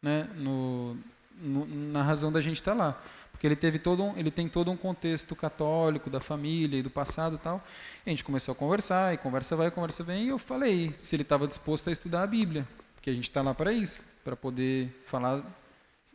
[0.00, 0.96] né, no,
[1.40, 3.02] no, na razão da gente estar tá lá.
[3.44, 6.88] Porque ele teve todo um, ele tem todo um contexto católico da família e do
[6.88, 7.62] passado e tal.
[8.06, 11.14] E a gente começou a conversar, e conversa vai, conversa vem, e eu falei se
[11.14, 14.34] ele estava disposto a estudar a Bíblia, porque a gente está lá para isso, para
[14.34, 15.44] poder falar,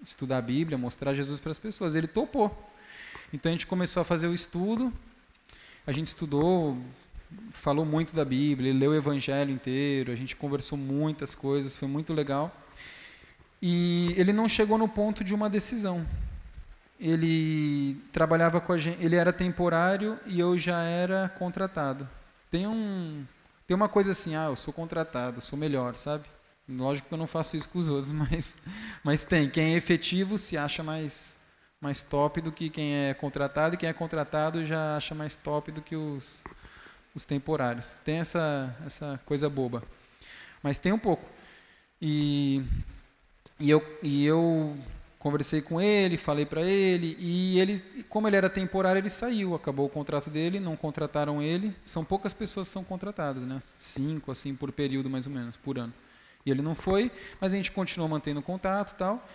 [0.02, 1.94] estudar a Bíblia, mostrar Jesus para as pessoas.
[1.94, 2.50] Ele topou.
[3.32, 4.92] Então a gente começou a fazer o estudo,
[5.86, 6.76] a gente estudou,
[7.52, 12.12] falou muito da Bíblia, leu o Evangelho inteiro, a gente conversou muitas coisas, foi muito
[12.12, 12.52] legal.
[13.62, 16.08] E ele não chegou no ponto de uma decisão.
[17.00, 22.08] Ele trabalhava com a gente, ele era temporário e eu já era contratado.
[22.52, 23.26] Tem um
[23.68, 26.26] tem uma coisa assim, ah, eu sou contratado, sou melhor, sabe?
[26.68, 28.58] Lógico que eu não faço isso com os outros, mas
[29.04, 31.38] mas tem, quem é efetivo se acha mais
[31.82, 35.72] mais top do que quem é contratado e quem é contratado já acha mais top
[35.72, 36.44] do que os
[37.16, 37.96] os temporários.
[38.04, 39.84] Tem essa essa coisa boba.
[40.62, 41.26] Mas tem um pouco.
[42.02, 42.64] E
[43.60, 44.78] e eu, e eu
[45.20, 47.78] conversei com ele, falei para ele, e ele,
[48.08, 51.76] como ele era temporário, ele saiu, acabou o contrato dele, não contrataram ele.
[51.84, 53.62] São poucas pessoas que são contratadas, né?
[53.78, 55.94] Cinco, assim, por período mais ou menos, por ano.
[56.46, 59.28] E ele não foi, mas a gente continuou mantendo contato tal.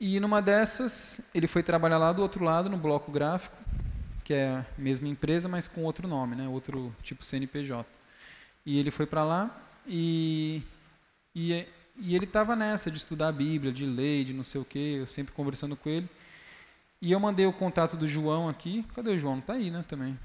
[0.00, 3.56] E numa dessas, ele foi trabalhar lá do outro lado, no bloco gráfico,
[4.24, 6.48] que é a mesma empresa, mas com outro nome, né?
[6.48, 7.86] Outro tipo CNPJ.
[8.66, 10.60] E ele foi para lá e,
[11.34, 11.66] e
[11.96, 14.96] e ele estava nessa de estudar a Bíblia, de ler, de não sei o quê,
[15.00, 16.08] eu sempre conversando com ele.
[17.00, 18.84] E eu mandei o contato do João aqui.
[18.94, 19.34] Cadê o João?
[19.34, 20.18] Não está aí, né, também.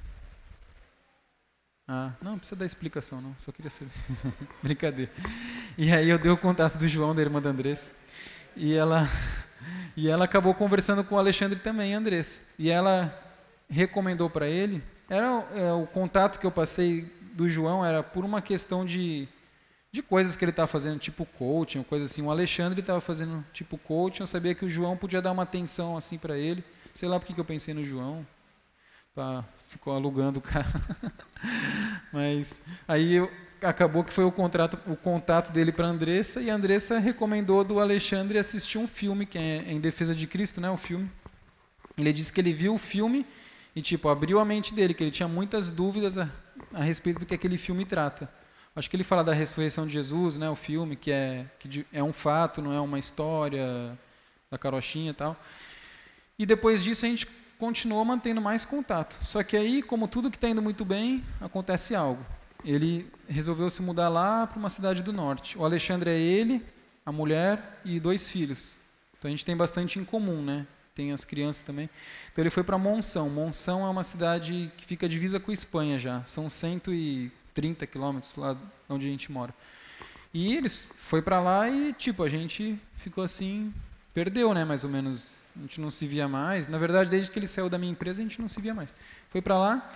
[1.88, 3.36] Ah, não, não precisa dar explicação, não.
[3.38, 3.92] Só queria saber.
[4.64, 5.12] Brincadeira.
[5.78, 7.96] E aí eu dei o contato do João, da irmã da Andressa.
[8.56, 9.08] E ela,
[9.96, 12.54] e ela acabou conversando com o Alexandre também, Andressa.
[12.58, 13.14] E ela
[13.70, 14.84] recomendou para ele.
[15.10, 19.28] Era é, o contato que eu passei do João era por uma questão de
[19.91, 22.21] de coisas que ele estava fazendo, tipo coaching, coisa assim.
[22.21, 25.97] O Alexandre estava fazendo tipo coaching, eu sabia que o João podia dar uma atenção
[25.97, 26.63] assim para ele.
[26.93, 28.25] Sei lá porque que eu pensei no João.
[29.67, 30.67] Ficou alugando o cara.
[32.13, 36.49] Mas aí eu, acabou que foi o, contrato, o contato dele para a Andressa, e
[36.49, 40.69] a Andressa recomendou do Alexandre assistir um filme, que é Em Defesa de Cristo, né,
[40.69, 41.10] o filme.
[41.97, 43.25] Ele disse que ele viu o filme
[43.75, 46.30] e tipo abriu a mente dele, que ele tinha muitas dúvidas a,
[46.73, 48.30] a respeito do que aquele filme trata.
[48.80, 52.02] Acho que ele fala da ressurreição de Jesus, né, o filme, que é, que é
[52.02, 54.00] um fato, não é uma história
[54.50, 55.36] da carochinha e tal.
[56.38, 59.18] E depois disso a gente continuou mantendo mais contato.
[59.20, 62.26] Só que aí, como tudo que está indo muito bem, acontece algo.
[62.63, 65.58] Ele resolveu se mudar lá para uma cidade do norte.
[65.58, 66.65] O Alexandre é ele,
[67.06, 68.80] a mulher e dois filhos.
[69.18, 70.65] Então a gente tem bastante em comum, né?
[70.96, 71.89] Tem as crianças também.
[72.32, 73.30] Então ele foi para Monção.
[73.30, 76.24] Monção é uma cidade que fica divisa com a Espanha já.
[76.26, 78.56] São cento e 30 quilômetros lá
[78.88, 79.54] onde a gente mora.
[80.34, 83.74] E eles foi para lá e tipo a gente ficou assim
[84.13, 85.52] perdeu, né, mais ou menos.
[85.58, 86.69] A gente não se via mais.
[86.69, 88.95] Na verdade, desde que ele saiu da minha empresa, a gente não se via mais.
[89.30, 89.93] Foi para lá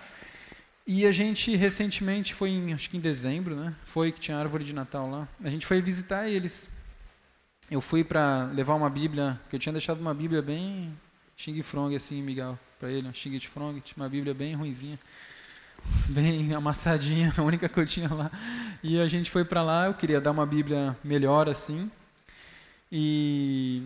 [0.86, 3.73] e a gente recentemente foi em, acho que em dezembro, né?
[3.86, 5.26] Foi que tinha árvore de Natal lá.
[5.41, 6.69] A gente foi visitar eles.
[7.71, 10.93] Eu fui para levar uma Bíblia, que eu tinha deixado uma Bíblia bem
[11.38, 14.99] xing frong assim, Miguel, para ele, xing frong, uma Bíblia bem ruinzinha
[16.10, 18.32] bem amassadinha, a única que eu tinha lá.
[18.84, 21.91] E a gente foi para lá, eu queria dar uma Bíblia melhor assim.
[22.91, 23.82] E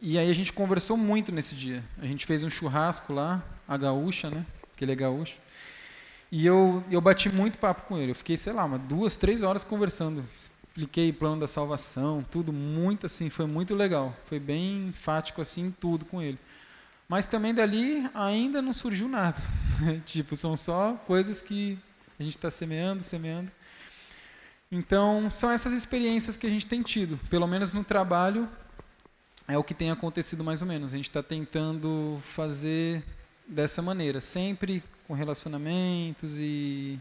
[0.00, 1.82] e aí a gente conversou muito nesse dia.
[2.00, 4.46] A gente fez um churrasco lá, a gaúcha, né?
[4.76, 5.38] Que ele é gaúcho.
[6.30, 8.12] E eu, eu bati muito papo com ele.
[8.12, 10.24] Eu fiquei, sei lá, umas duas, três horas conversando.
[10.32, 14.14] Expliquei o plano da salvação, tudo muito assim, foi muito legal.
[14.28, 16.38] Foi bem enfático assim, tudo com ele.
[17.08, 19.36] Mas também dali ainda não surgiu nada.
[20.04, 21.78] tipo, são só coisas que
[22.20, 23.50] a gente está semeando, semeando.
[24.70, 27.18] Então, são essas experiências que a gente tem tido.
[27.30, 28.46] Pelo menos no trabalho,
[29.46, 30.92] é o que tem acontecido mais ou menos.
[30.92, 33.02] A gente está tentando fazer
[33.46, 37.00] dessa maneira, sempre com relacionamentos e,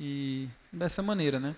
[0.00, 1.54] e dessa maneira, né?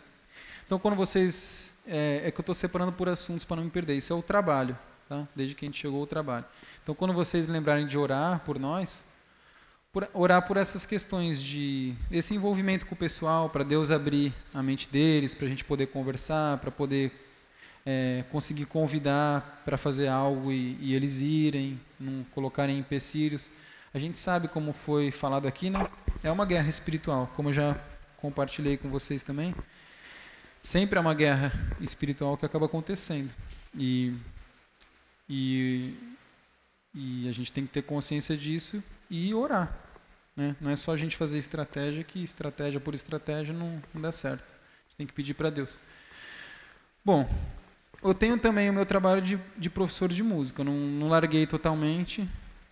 [0.67, 1.73] Então, quando vocês.
[1.87, 3.97] É, é que eu estou separando por assuntos para não me perder.
[3.97, 4.79] Isso é o trabalho,
[5.13, 5.29] tá?
[5.37, 6.45] Desde que a gente chegou ao trabalho.
[6.83, 9.05] Então, quando vocês lembrarem de orar por nós,
[9.93, 14.63] por, orar por essas questões de esse envolvimento com o pessoal, para Deus abrir a
[14.63, 17.13] mente deles, para a gente poder conversar, para poder
[17.85, 23.51] é, conseguir convidar para fazer algo e, e, eles irem, não colocarem empecilhos.
[23.93, 25.87] A gente sabe como foi falado aqui, né?
[26.25, 27.77] É uma guerra espiritual, como eu já
[28.17, 29.55] compartilhei com vocês também.
[30.63, 33.31] Sempre é uma guerra espiritual que acaba acontecendo.
[33.79, 34.15] E,
[35.29, 35.95] e
[36.95, 39.75] e a gente tem que ter consciência disso e orar.
[40.37, 40.55] Né?
[40.61, 44.43] Não é só a gente fazer estratégia, que estratégia por estratégia não, não dá certo.
[44.43, 45.79] A gente tem que pedir para Deus.
[47.05, 47.29] Bom,
[48.03, 50.63] eu tenho também o meu trabalho de, de professor de música.
[50.63, 52.29] Não, não larguei totalmente.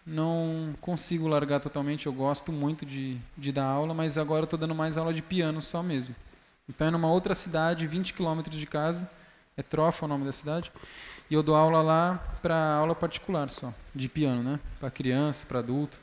[0.07, 2.07] não consigo largar totalmente.
[2.07, 5.63] Eu gosto muito de, de dar aula, mas agora estou dando mais aula de piano
[5.63, 6.15] só mesmo.
[6.69, 9.11] Então é numa outra cidade, 20 quilômetros de casa,
[9.57, 10.71] é Trofa o nome da cidade,
[11.31, 14.61] e eu dou aula lá para aula particular só, de piano, né?
[14.81, 15.99] Para criança, para adulto.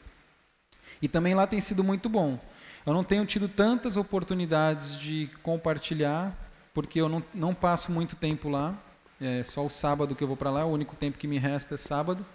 [1.01, 2.39] E também lá tem sido muito bom.
[2.85, 6.33] Eu não tenho tido tantas oportunidades de compartilhar,
[6.73, 8.73] porque eu não, não passo muito tempo lá.
[9.19, 11.75] É só o sábado que eu vou para lá, o único tempo que me resta
[11.75, 12.25] é sábado.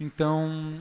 [0.00, 0.80] Então,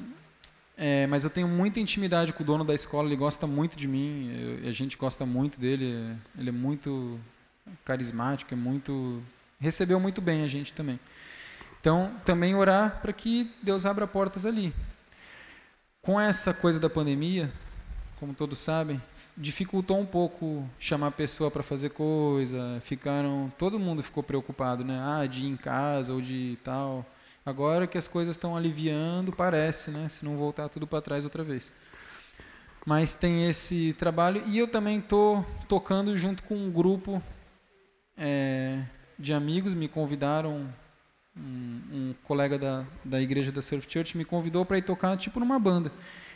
[0.75, 3.87] é, mas eu tenho muita intimidade com o dono da escola, ele gosta muito de
[3.87, 4.23] mim,
[4.63, 7.19] eu, a gente gosta muito dele, ele é muito
[7.85, 9.21] carismático, é muito
[9.61, 10.99] recebeu muito bem a gente também.
[11.79, 14.73] Então, também orar para que Deus abra portas ali.
[16.01, 17.49] Com essa coisa da pandemia,
[18.19, 19.01] como todos sabem,
[19.37, 24.99] dificultou um pouco chamar a pessoa para fazer coisa, ficaram, todo mundo ficou preocupado, né?
[24.99, 27.05] Ah, de ir em casa ou de tal.
[27.45, 30.09] Agora que as coisas estão aliviando, parece, né?
[30.09, 31.71] Se não voltar tudo para trás outra vez.
[32.85, 37.21] Mas tem esse trabalho e eu também estou tocando junto com um grupo
[38.17, 38.83] é,
[39.21, 40.67] de amigos, me convidaram
[41.37, 45.39] um, um colega da, da igreja da Surf Church me convidou para ir tocar tipo
[45.39, 45.91] numa banda.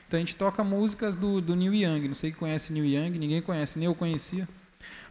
[0.08, 2.08] Então a gente toca músicas do, do Neil Young.
[2.08, 4.48] Não sei quem conhece Neil Young, ninguém conhece, nem eu conhecia.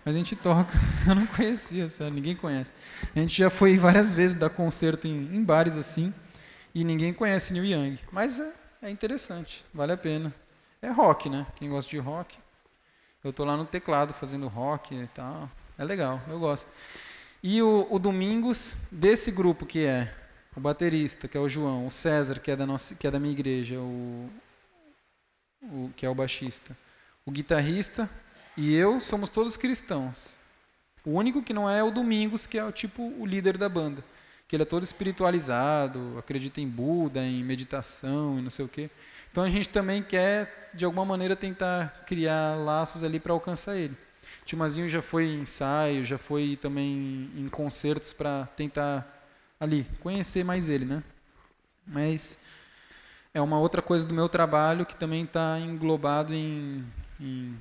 [0.04, 0.72] Mas a gente toca,
[1.08, 2.72] eu não conhecia, sério, ninguém conhece.
[3.14, 6.12] A gente já foi várias vezes dar concerto em, em bares assim,
[6.74, 7.98] e ninguém conhece Neil Young.
[8.12, 10.32] Mas é, é, interessante, vale a pena.
[10.82, 11.46] É rock, né?
[11.56, 12.36] Quem gosta de rock.
[13.22, 15.50] Eu tô lá no teclado fazendo rock e tal.
[15.78, 16.70] É legal, eu gosto.
[17.46, 20.10] E o, o Domingos, desse grupo que é
[20.56, 23.20] o baterista, que é o João, o César, que é da, nossa, que é da
[23.20, 24.30] minha igreja, o,
[25.60, 26.74] o, que é o baixista,
[27.26, 28.08] o guitarrista
[28.56, 30.38] e eu somos todos cristãos.
[31.04, 33.68] O único que não é, é o Domingos, que é o tipo o líder da
[33.68, 34.02] banda,
[34.48, 38.88] que ele é todo espiritualizado, acredita em Buda, em meditação e não sei o quê.
[39.30, 43.94] Então a gente também quer de alguma maneira tentar criar laços ali para alcançar ele.
[44.44, 49.26] Timazinho já foi em ensaio, já foi também em concertos para tentar
[49.58, 51.02] ali conhecer mais ele, né?
[51.86, 52.40] Mas
[53.32, 56.84] é uma outra coisa do meu trabalho que também está englobado em,
[57.20, 57.58] em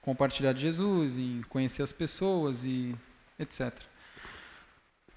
[0.00, 2.96] compartilhar de Jesus, em conhecer as pessoas e
[3.38, 3.89] etc.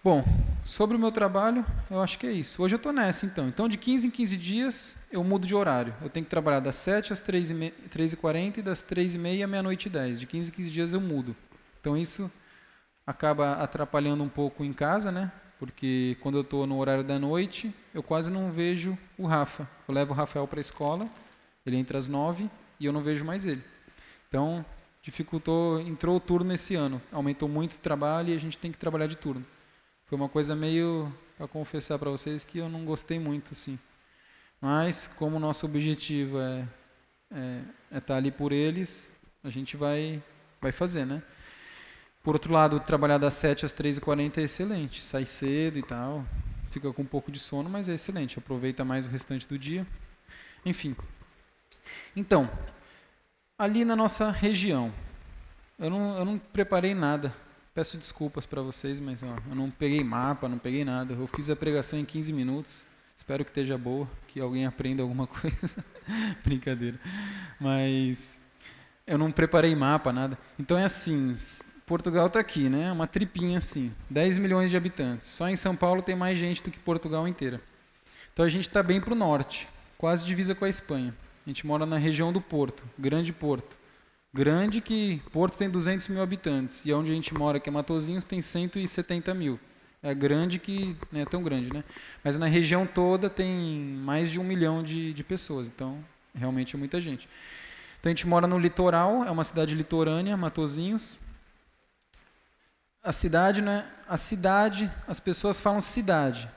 [0.03, 0.21] Bom,
[0.65, 2.61] sobre o meu trabalho, eu acho que é isso.
[2.61, 3.47] Hoje eu estou nessa, então.
[3.47, 5.95] Então, de 15 em 15 dias, eu mudo de horário.
[6.01, 10.19] Eu tenho que trabalhar das 7 às 3h40 e das 3h30 à meia-noite e 10.
[10.19, 11.33] De 15 em 15 dias eu mudo.
[11.79, 12.29] Então, isso
[13.07, 15.31] acaba atrapalhando um pouco em casa, né?
[15.57, 19.65] Porque quando eu estou no horário da noite, eu quase não vejo o Rafa.
[19.87, 21.05] Eu levo o Rafael para a escola,
[21.65, 23.63] ele entra às 9 e eu não vejo mais ele.
[24.27, 24.65] Então,
[25.01, 27.01] dificultou, entrou o turno esse ano.
[27.09, 29.45] Aumentou muito o trabalho e a gente tem que trabalhar de turno.
[30.13, 33.79] Foi uma coisa meio, para confessar para vocês, que eu não gostei muito, assim.
[34.61, 36.67] Mas, como nosso objetivo é
[37.31, 39.11] estar é, é tá ali por eles,
[39.43, 40.21] a gente vai,
[40.61, 41.23] vai fazer, né?
[42.21, 45.03] Por outro lado, trabalhar das 7 às 3h40 é excelente.
[45.03, 46.23] Sai cedo e tal,
[46.69, 48.37] fica com um pouco de sono, mas é excelente.
[48.37, 49.83] Aproveita mais o restante do dia.
[50.63, 50.95] Enfim.
[52.15, 52.47] Então,
[53.57, 54.93] ali na nossa região,
[55.79, 57.33] eu não, eu não preparei nada
[57.73, 61.15] Peço desculpas para vocês, mas ó, eu não peguei mapa, não peguei nada.
[61.15, 62.85] Eu fiz a pregação em 15 minutos.
[63.17, 65.83] Espero que esteja boa, que alguém aprenda alguma coisa.
[66.43, 66.99] Brincadeira.
[67.59, 68.37] Mas
[69.07, 70.37] eu não preparei mapa, nada.
[70.59, 71.35] Então é assim,
[71.87, 72.91] Portugal está aqui, né?
[72.91, 75.29] Uma tripinha assim, 10 milhões de habitantes.
[75.29, 77.59] Só em São Paulo tem mais gente do que Portugal inteira.
[78.31, 81.15] Então a gente está bem para o norte, quase divisa com a Espanha.
[81.43, 83.82] A gente mora na região do Porto, Grande Porto
[84.33, 88.23] grande que Porto tem 200 mil habitantes e onde a gente mora, que é Matozinhos,
[88.23, 89.59] tem 170 mil.
[90.01, 91.83] É grande que não é tão grande, né?
[92.23, 93.47] Mas na região toda tem
[94.03, 96.03] mais de um milhão de, de pessoas, então
[96.35, 97.29] realmente é muita gente.
[97.99, 101.17] Então a gente mora no litoral, é uma cidade litorânea, Matozinhos.
[103.01, 103.87] A cidade, né?
[104.09, 106.49] A cidade, as pessoas falam cidade.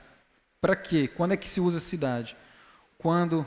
[0.59, 1.07] Para quê?
[1.07, 2.35] Quando é que se usa cidade?
[2.97, 3.45] Quando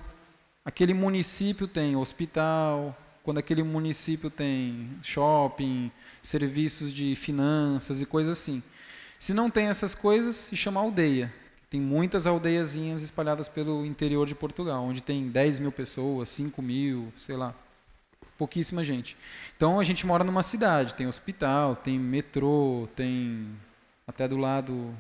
[0.64, 5.90] aquele município tem hospital, quando aquele município tem shopping,
[6.22, 8.62] serviços de finanças e coisas assim.
[9.18, 11.32] Se não tem essas coisas, se chama aldeia.
[11.68, 17.12] Tem muitas aldeiazinhas espalhadas pelo interior de Portugal, onde tem 10 mil pessoas, 5 mil,
[17.16, 17.54] sei lá,
[18.36, 19.16] pouquíssima gente.
[19.56, 23.48] Então a gente mora numa cidade, tem hospital, tem metrô, tem
[24.06, 24.92] até do lado,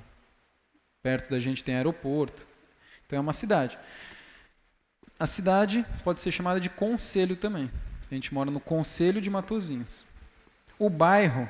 [1.02, 2.46] perto da gente tem aeroporto.
[3.06, 3.78] Então é uma cidade.
[5.18, 7.70] A cidade pode ser chamada de conselho também.
[8.10, 10.04] A gente mora no Conselho de Matozinhos.
[10.78, 11.48] O bairro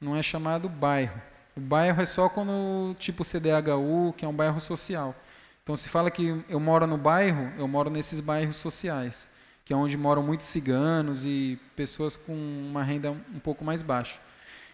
[0.00, 1.20] não é chamado bairro.
[1.54, 5.14] O bairro é só quando, tipo CDHU, que é um bairro social.
[5.62, 9.30] Então se fala que eu moro no bairro, eu moro nesses bairros sociais,
[9.64, 14.18] que é onde moram muitos ciganos e pessoas com uma renda um pouco mais baixa.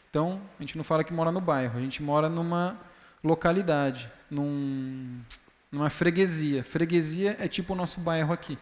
[0.08, 2.76] Então a gente não fala que mora no bairro, a gente mora numa
[3.22, 5.20] localidade, num,
[5.70, 6.64] numa freguesia.
[6.64, 8.58] Freguesia é tipo o nosso bairro aqui.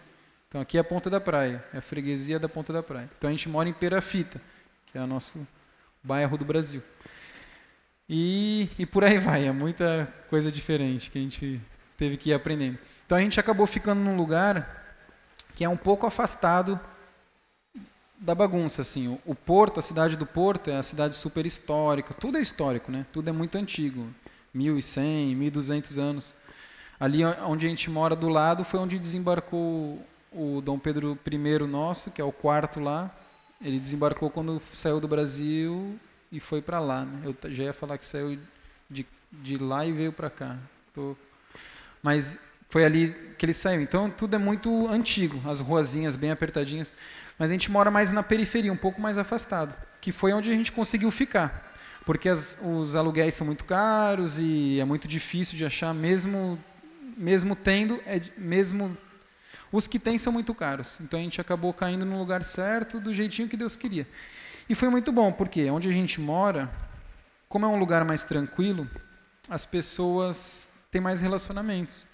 [0.49, 3.11] Então aqui é a ponta da praia, é a freguesia da ponta da praia.
[3.19, 4.41] Então a gente mora em Perafita,
[4.87, 5.47] que é o nosso
[6.03, 6.83] bairro do Brasil.
[8.09, 11.61] E, e por aí vai, é muita coisa diferente que a gente
[11.99, 12.79] teve que ir aprendendo.
[13.05, 14.97] Então a gente acabou ficando num lugar
[15.55, 16.81] que é um pouco afastado
[18.19, 19.21] da bagunça assim.
[19.27, 23.05] O, Porto, a cidade do Porto é a cidade super histórica, tudo é histórico, né?
[23.13, 24.09] Tudo é muito antigo,
[24.55, 26.35] 1100, 1200 anos.
[26.99, 32.11] Ali onde a gente mora do lado foi onde desembarcou o Dom Pedro I nosso,
[32.11, 33.11] que é o quarto lá.
[33.61, 35.99] Ele desembarcou quando saiu do Brasil
[36.31, 37.05] e foi para lá.
[37.05, 37.35] Né?
[37.43, 38.39] Eu já ia falar que saiu
[38.89, 40.57] de, de lá e veio para cá.
[40.95, 41.17] Tô
[42.03, 43.81] mas foi ali que ele saiu.
[43.81, 46.93] Então tudo é muito antigo, as ruazinhas bem apertadinhas.
[47.39, 50.55] Mas a gente mora mais na periferia, um pouco mais afastado, que foi onde a
[50.55, 51.65] gente conseguiu ficar.
[52.05, 56.59] Porque as, os aluguéis são muito caros e é muito difícil de achar, mesmo,
[57.17, 58.97] mesmo tendo, é, mesmo
[59.71, 61.01] os que têm são muito caros.
[61.01, 64.07] Então a gente acabou caindo no lugar certo, do jeitinho que Deus queria.
[64.69, 66.71] E foi muito bom, porque onde a gente mora,
[67.49, 68.89] como é um lugar mais tranquilo,
[69.49, 72.07] as pessoas tem mais relacionamentos.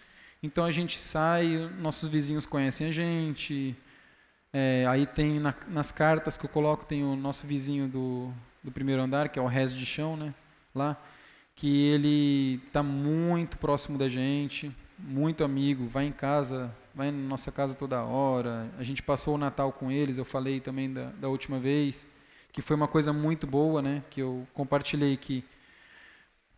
[0.42, 3.76] Então a gente sai, nossos vizinhos conhecem a gente.
[4.52, 8.32] É, aí tem na, nas cartas que eu coloco tem o nosso vizinho do,
[8.62, 10.32] do primeiro andar, que é o resto de chão, né?
[10.74, 10.96] Lá,
[11.56, 17.50] que ele está muito próximo da gente, muito amigo, vai em casa, vai na nossa
[17.50, 18.70] casa toda hora.
[18.78, 22.06] A gente passou o Natal com eles, eu falei também da, da última vez,
[22.52, 24.02] que foi uma coisa muito boa, né?
[24.10, 25.44] Que eu compartilhei que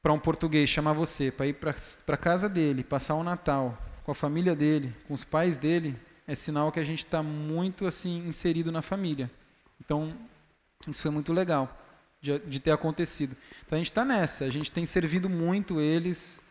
[0.02, 4.14] para um português chamar você para ir para casa dele, passar o Natal com a
[4.14, 5.96] família dele, com os pais dele,
[6.28, 9.30] é sinal que a gente está muito assim inserido na família.
[9.80, 10.14] Então,
[10.86, 11.76] isso foi muito legal
[12.20, 13.36] de, de ter acontecido.
[13.64, 16.42] Então, a gente está nessa, a gente tem servido muito eles.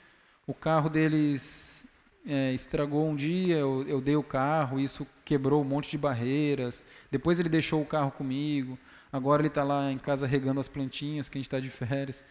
[0.47, 1.84] O carro deles
[2.27, 6.83] é, estragou um dia, eu, eu dei o carro, isso quebrou um monte de barreiras.
[7.11, 8.77] Depois ele deixou o carro comigo.
[9.11, 12.25] Agora ele está lá em casa regando as plantinhas, que a gente está de férias.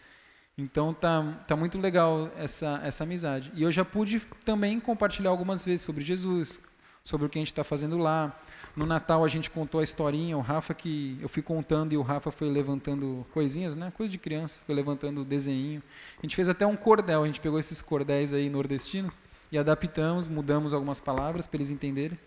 [0.57, 3.51] Então tá, tá muito legal essa, essa amizade.
[3.55, 6.61] E eu já pude também compartilhar algumas vezes sobre Jesus,
[7.03, 8.37] sobre o que a gente está fazendo lá.
[8.75, 12.01] No Natal a gente contou a historinha, o Rafa que eu fui contando e o
[12.01, 13.91] Rafa foi levantando coisinhas, né?
[13.95, 15.81] Coisa de criança, foi levantando desenho.
[16.19, 19.17] A gente fez até um cordel, a gente pegou esses cordéis aí nordestinos
[19.51, 22.17] e adaptamos, mudamos algumas palavras para eles entenderem.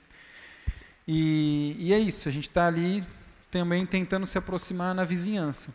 [1.07, 3.05] E, e é isso, a gente está ali
[3.51, 5.73] também tentando se aproximar na vizinhança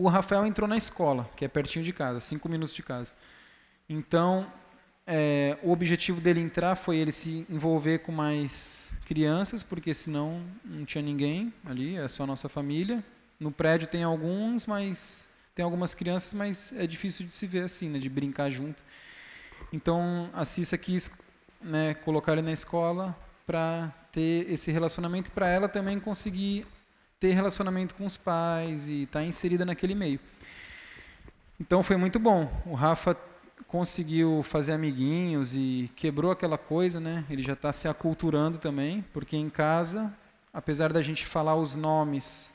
[0.00, 3.12] o Rafael entrou na escola, que é pertinho de casa, cinco minutos de casa.
[3.86, 4.50] Então,
[5.06, 10.86] é, o objetivo dele entrar foi ele se envolver com mais crianças, porque senão não
[10.86, 13.04] tinha ninguém ali, é só nossa família.
[13.38, 17.90] No prédio tem alguns, mas tem algumas crianças, mas é difícil de se ver assim,
[17.90, 18.82] né, de brincar junto.
[19.72, 21.10] Então, a Cissa quis
[21.60, 23.16] né, colocar ele na escola
[23.46, 26.66] para ter esse relacionamento, para ela também conseguir
[27.18, 30.18] ter relacionamento com os pais e estar tá inserida naquele meio.
[31.60, 32.50] Então foi muito bom.
[32.64, 33.14] O Rafa
[33.68, 37.24] conseguiu fazer amiguinhos e quebrou aquela coisa, né?
[37.28, 40.16] Ele já está se aculturando também, porque em casa,
[40.52, 42.52] apesar da gente falar os nomes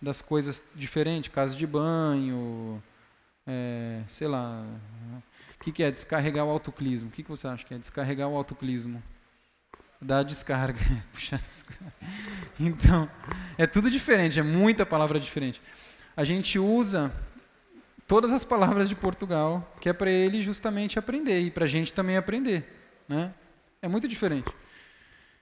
[0.00, 2.80] das coisas diferentes, casa de banho,
[3.46, 4.64] é, sei lá,
[5.60, 7.08] o que, que é descarregar o autoclismo?
[7.08, 9.02] O que, que você acha que é descarregar o autoclismo?
[10.00, 10.78] da descarga,
[11.12, 11.92] puxar descarga.
[12.58, 13.08] Então,
[13.56, 15.60] é tudo diferente, é muita palavra diferente.
[16.16, 17.12] A gente usa
[18.06, 21.92] todas as palavras de Portugal, que é para ele justamente aprender e para a gente
[21.92, 22.64] também aprender,
[23.08, 23.32] né?
[23.82, 24.50] É muito diferente.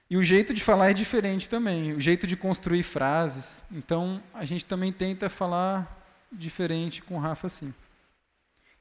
[0.09, 3.63] E o jeito de falar é diferente também, o jeito de construir frases.
[3.71, 7.73] Então, a gente também tenta falar diferente com o Rafa assim.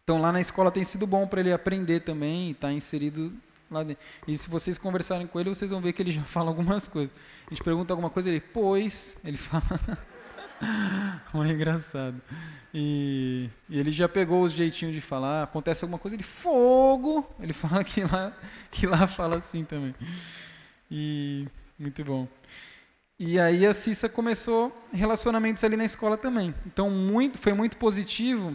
[0.05, 3.33] Então, lá na escola tem sido bom para ele aprender também e estar tá inserido
[3.71, 4.05] lá dentro.
[4.29, 7.11] E se vocês conversarem com ele, vocês vão ver que ele já fala algumas coisas.
[7.47, 9.65] A gente pergunta alguma coisa, ele, pois, ele fala.
[11.33, 12.21] Muito engraçado.
[12.73, 15.45] E, e, ele já pegou os jeitinhos de falar.
[15.45, 17.27] Acontece alguma coisa, ele, fogo!
[17.41, 18.31] Ele fala que lá,
[18.71, 19.95] que lá fala assim também.
[20.91, 21.49] E
[21.79, 22.29] muito bom.
[23.19, 26.55] E aí a Cissa começou relacionamentos ali na escola também.
[26.67, 28.55] Então muito, foi muito positivo.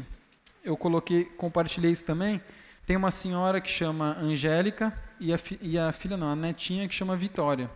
[0.64, 2.42] Eu coloquei, compartilhei isso também
[2.90, 6.96] tem uma senhora que chama Angélica e a, e a filha não, a netinha que
[6.96, 7.70] chama Vitória.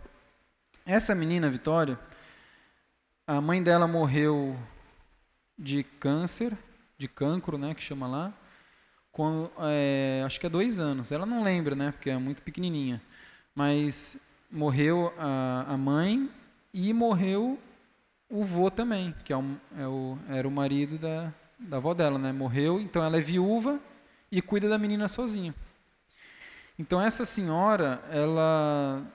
[0.88, 2.00] Essa menina, Vitória,
[3.28, 4.58] a mãe dela morreu
[5.56, 6.58] de câncer,
[6.98, 8.34] de cancro, né, que chama lá.
[9.60, 11.12] é, acho que há dois anos.
[11.12, 11.92] Ela não lembra, né?
[11.92, 13.00] Porque é muito pequenininha.
[13.54, 14.20] Mas
[14.50, 16.28] morreu a, a mãe
[16.74, 17.60] e morreu
[18.28, 22.20] o vô também, que é, um, é o, era o marido da, da avó dela,
[22.20, 22.32] né?
[22.32, 23.80] Morreu, então ela é viúva
[24.32, 25.54] e cuida da menina sozinha.
[26.78, 29.06] Então essa senhora, ela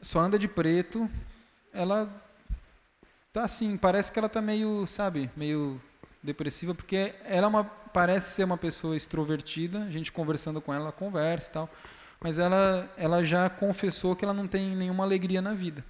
[0.00, 1.10] só anda de preto,
[1.72, 2.08] ela
[3.32, 5.80] tá assim, parece que ela tá meio, sabe, meio
[6.22, 10.84] depressiva, porque ela é uma, parece ser uma pessoa extrovertida, a gente conversando com ela,
[10.84, 11.70] ela conversa e tal,
[12.20, 15.84] mas ela, ela já confessou que ela não tem nenhuma alegria na vida.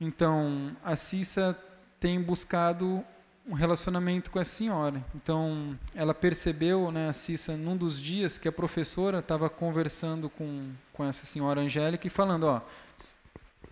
[0.00, 1.58] Então, a Cissa
[1.98, 3.04] tem buscado
[3.48, 5.02] um relacionamento com a senhora.
[5.14, 10.70] Então, ela percebeu, né, a Cissa, num dos dias que a professora estava conversando com,
[10.92, 12.60] com essa senhora Angélica e falando, ó,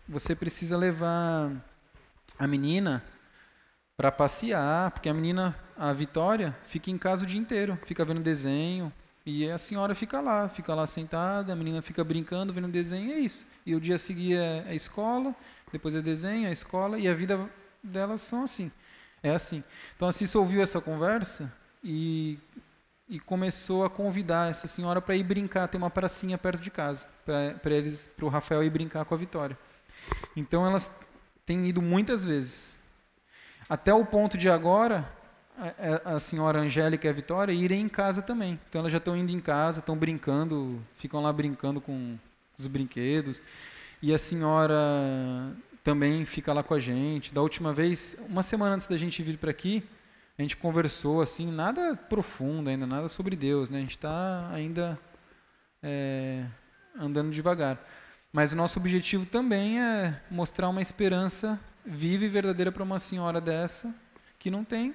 [0.09, 1.53] você precisa levar
[2.39, 3.05] a menina
[3.99, 8.20] para passear, porque a menina, a Vitória, fica em casa o dia inteiro, fica vendo
[8.20, 8.91] desenho,
[9.27, 13.12] e a senhora fica lá, fica lá sentada, a menina fica brincando, vendo desenho, e
[13.12, 13.45] é isso.
[13.66, 15.35] E o dia seguinte é a escola,
[15.70, 17.51] depois é desenho, a escola, e a vida
[17.83, 18.70] delas são assim.
[19.27, 19.64] É assim.
[19.97, 21.53] Então a Cissa ouviu essa conversa
[21.83, 22.39] e,
[23.09, 25.66] e começou a convidar essa senhora para ir brincar.
[25.66, 29.18] Tem uma pracinha perto de casa, para eles, para o Rafael ir brincar com a
[29.18, 29.59] Vitória.
[30.37, 30.89] Então elas
[31.45, 32.77] têm ido muitas vezes.
[33.68, 35.12] Até o ponto de agora,
[36.05, 38.61] a, a senhora Angélica e a Vitória irem em casa também.
[38.68, 42.16] Então elas já estão indo em casa, estão brincando, ficam lá brincando com
[42.57, 43.43] os brinquedos.
[44.01, 44.77] E a senhora
[45.87, 47.32] também fica lá com a gente.
[47.32, 49.84] Da última vez, uma semana antes da gente vir para aqui,
[50.37, 53.78] a gente conversou assim, nada profundo ainda, nada sobre Deus, né?
[53.78, 54.99] A gente está ainda
[55.80, 56.45] é,
[56.99, 57.78] andando devagar.
[58.32, 63.41] Mas o nosso objetivo também é mostrar uma esperança viva e verdadeira para uma senhora
[63.41, 63.95] dessa
[64.41, 64.93] que não tem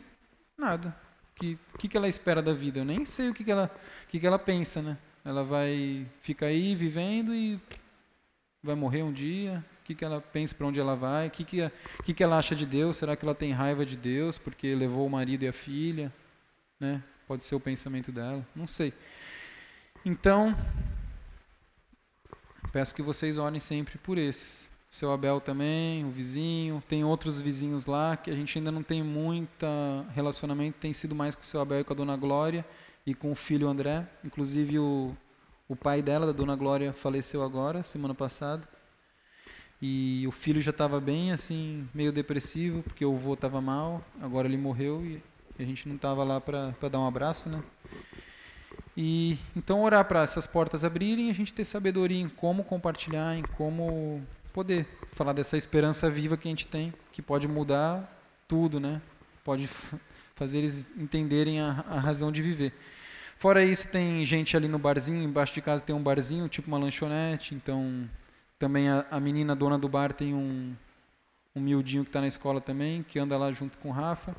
[0.58, 0.94] nada.
[1.36, 2.80] Que que, que ela espera da vida?
[2.80, 3.74] Eu nem sei o que, que ela
[4.10, 4.98] que, que ela pensa, né?
[5.24, 7.58] Ela vai ficar aí vivendo e
[8.62, 11.72] vai morrer um dia, que, que ela pensa para onde ela vai, o que, que,
[12.04, 15.06] que, que ela acha de Deus, será que ela tem raiva de Deus porque levou
[15.06, 16.12] o marido e a filha?
[16.80, 17.04] Né?
[17.28, 18.94] Pode ser o pensamento dela, não sei.
[20.04, 20.56] Então,
[22.72, 24.70] peço que vocês orem sempre por esses.
[24.90, 29.02] Seu Abel também, o vizinho, tem outros vizinhos lá que a gente ainda não tem
[29.02, 29.66] muito
[30.14, 32.66] relacionamento, tem sido mais com o seu Abel e com a Dona Glória
[33.06, 34.06] e com o filho André.
[34.22, 35.16] Inclusive o,
[35.70, 38.68] o pai dela, da Dona Glória, faleceu agora, semana passada.
[39.82, 44.48] E o filho já estava bem assim, meio depressivo, porque o avô estava mal, agora
[44.48, 45.22] ele morreu e
[45.58, 47.64] a gente não estava lá para dar um abraço, né?
[48.96, 53.44] E então orar para essas portas abrirem, a gente ter sabedoria em como compartilhar, em
[53.44, 54.22] como
[54.54, 59.02] poder falar dessa esperança viva que a gente tem, que pode mudar tudo, né?
[59.44, 59.68] Pode
[60.36, 62.74] fazer eles entenderem a, a razão de viver.
[63.38, 66.78] Fora isso, tem gente ali no barzinho, embaixo de casa tem um barzinho, tipo uma
[66.78, 68.08] lanchonete, então
[68.62, 70.76] também a, a menina dona do bar tem um,
[71.56, 74.36] um miudinho que está na escola também, que anda lá junto com o Rafa.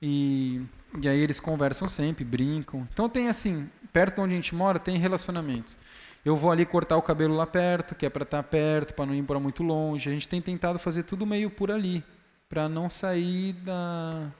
[0.00, 0.62] E,
[1.02, 2.86] e aí eles conversam sempre, brincam.
[2.92, 5.76] Então tem assim, perto onde a gente mora, tem relacionamentos.
[6.24, 9.06] Eu vou ali cortar o cabelo lá perto, que é para estar tá perto, para
[9.06, 10.08] não ir para muito longe.
[10.08, 12.04] A gente tem tentado fazer tudo meio por ali,
[12.48, 14.30] para não sair da,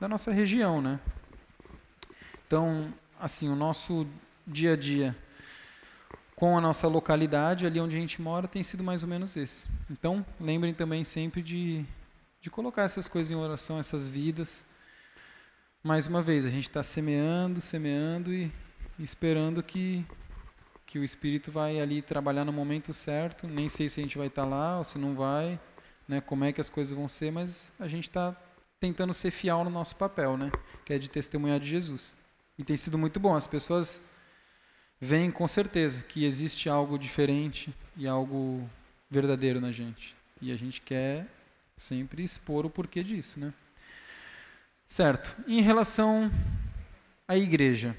[0.00, 0.98] da nossa região, né?
[2.48, 4.08] Então, assim, o nosso
[4.44, 5.16] dia a dia
[6.38, 9.66] com a nossa localidade, ali onde a gente mora, tem sido mais ou menos esse.
[9.90, 11.84] Então, lembrem também sempre de,
[12.40, 14.64] de colocar essas coisas em oração, essas vidas.
[15.82, 18.52] Mais uma vez, a gente está semeando, semeando e,
[19.00, 20.06] esperando que,
[20.86, 23.48] que o Espírito vai ali trabalhar no momento certo.
[23.48, 25.58] Nem sei se a gente vai estar tá lá ou se não vai,
[26.06, 28.36] né, como é que as coisas vão ser, mas a gente está
[28.78, 30.52] tentando ser fiel no nosso papel, né,
[30.84, 32.14] que é de testemunhar de Jesus.
[32.56, 33.34] E tem sido muito bom.
[33.34, 34.00] As pessoas
[35.00, 38.68] vem com certeza que existe algo diferente e algo
[39.10, 40.16] verdadeiro na gente.
[40.40, 41.26] E a gente quer
[41.76, 43.52] sempre expor o porquê disso, né?
[44.86, 45.36] Certo.
[45.46, 46.30] Em relação
[47.26, 47.96] à igreja,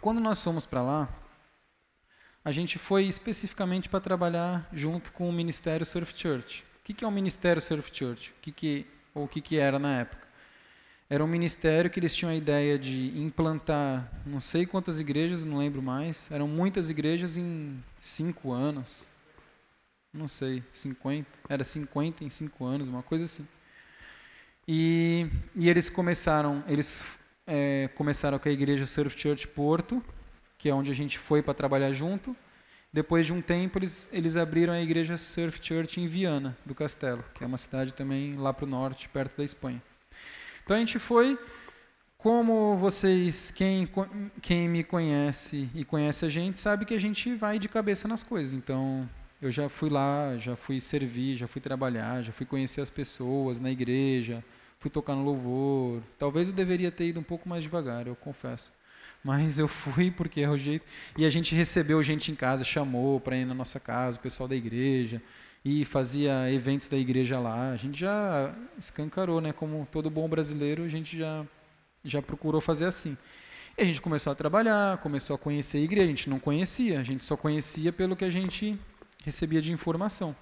[0.00, 1.08] quando nós fomos para lá,
[2.44, 6.64] a gente foi especificamente para trabalhar junto com o Ministério Surf Church.
[6.78, 8.30] O que é o Ministério Surf Church?
[8.30, 10.29] O que, que ou o que, que era na época?
[11.12, 15.58] Era um ministério que eles tinham a ideia de implantar não sei quantas igrejas, não
[15.58, 16.30] lembro mais.
[16.30, 19.10] Eram muitas igrejas em cinco anos.
[20.12, 21.26] Não sei, 50.
[21.48, 23.44] Era 50 em cinco anos, uma coisa assim.
[24.68, 27.02] E, e eles começaram, eles
[27.44, 30.00] é, começaram com a igreja Surf Church Porto,
[30.56, 32.36] que é onde a gente foi para trabalhar junto.
[32.92, 37.24] Depois de um tempo, eles, eles abriram a igreja Surf Church em Viana do Castelo,
[37.34, 39.82] que é uma cidade também lá para o norte, perto da Espanha.
[40.64, 41.38] Então a gente foi
[42.16, 43.88] como vocês, quem,
[44.42, 48.22] quem me conhece e conhece a gente, sabe que a gente vai de cabeça nas
[48.22, 48.52] coisas.
[48.52, 49.08] Então,
[49.40, 53.58] eu já fui lá, já fui servir, já fui trabalhar, já fui conhecer as pessoas
[53.58, 54.44] na igreja,
[54.78, 56.02] fui tocar no louvor.
[56.18, 58.70] Talvez eu deveria ter ido um pouco mais devagar, eu confesso.
[59.24, 60.84] Mas eu fui porque é o jeito.
[61.16, 64.46] E a gente recebeu gente em casa, chamou para ir na nossa casa, o pessoal
[64.46, 65.22] da igreja,
[65.64, 67.72] e fazia eventos da igreja lá.
[67.72, 69.52] A gente já escancarou, né?
[69.52, 71.44] Como todo bom brasileiro, a gente já
[72.04, 73.16] já procurou fazer assim.
[73.76, 76.06] E a gente começou a trabalhar, começou a conhecer a igreja.
[76.06, 78.78] A gente não conhecia, a gente só conhecia pelo que a gente
[79.24, 80.34] recebia de informação.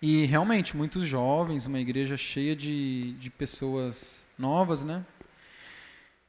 [0.00, 5.04] E realmente, muitos jovens, uma igreja cheia de, de pessoas novas, né?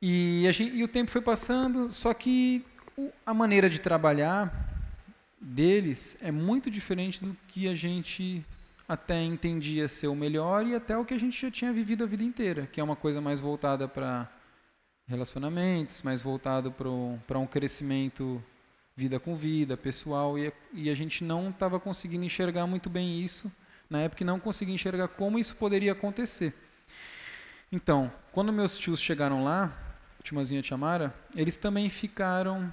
[0.01, 2.63] E, gente, e o tempo foi passando, só que
[3.25, 4.72] a maneira de trabalhar
[5.43, 8.45] deles é muito diferente do que a gente
[8.87, 12.07] até entendia ser o melhor e até o que a gente já tinha vivido a
[12.07, 14.29] vida inteira, que é uma coisa mais voltada para
[15.05, 18.43] relacionamentos, mais voltado para um crescimento
[18.95, 23.51] vida com vida, pessoal, e, e a gente não estava conseguindo enxergar muito bem isso,
[23.89, 26.53] na época não conseguia enxergar como isso poderia acontecer.
[27.71, 29.75] Então, quando meus tios chegaram lá,
[30.21, 32.71] Timazinha e Tiamara, eles também ficaram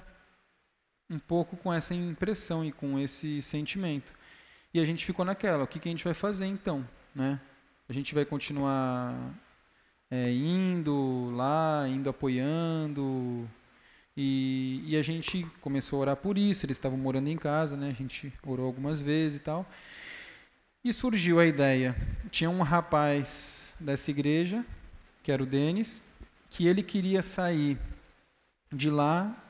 [1.11, 4.13] um pouco com essa impressão e com esse sentimento.
[4.73, 6.87] E a gente ficou naquela, o que, que a gente vai fazer então?
[7.13, 7.37] Né?
[7.89, 9.13] A gente vai continuar
[10.09, 13.49] é, indo lá, indo apoiando.
[14.15, 17.89] E, e, a gente começou a orar por isso, eles estavam morando em casa, né?
[17.89, 19.65] a gente orou algumas vezes e tal.
[20.83, 21.95] E surgiu a ideia.
[22.29, 24.65] Tinha um rapaz dessa igreja,
[25.21, 26.03] que era o Denis,
[26.49, 27.77] que ele queria sair
[28.71, 29.40] de lá,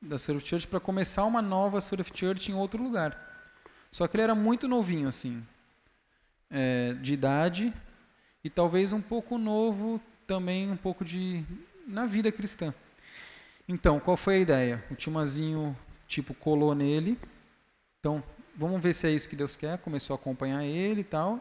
[0.00, 3.18] da Surf Church, para começar uma nova Surf Church em outro lugar.
[3.90, 5.42] Só que ele era muito novinho, assim,
[6.50, 7.72] é, de idade,
[8.42, 11.44] e talvez um pouco novo também, um pouco de
[11.86, 12.72] na vida cristã.
[13.68, 14.84] Então, qual foi a ideia?
[14.90, 15.76] O Timazinho,
[16.06, 17.18] tipo, colou nele.
[17.98, 18.22] Então,
[18.56, 19.78] vamos ver se é isso que Deus quer.
[19.78, 21.40] Começou a acompanhar ele e tal.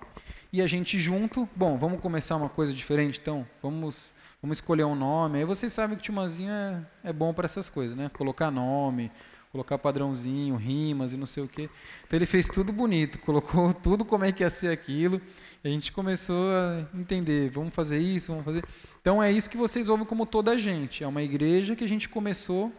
[0.52, 3.48] E a gente junto, bom, vamos começar uma coisa diferente, então?
[3.62, 5.40] Vamos, vamos escolher um nome.
[5.40, 8.10] Aí vocês sabem que o Timazinho é, é bom para essas coisas, né?
[8.10, 9.12] Colocar nome,
[9.52, 11.70] colocar padrãozinho, rimas e não sei o quê.
[12.06, 15.22] Então ele fez tudo bonito, colocou tudo como é que ia ser aquilo.
[15.64, 18.64] E a gente começou a entender, vamos fazer isso, vamos fazer.
[19.02, 21.04] Então é isso que vocês ouvem como toda a gente.
[21.04, 22.72] É uma igreja que a gente começou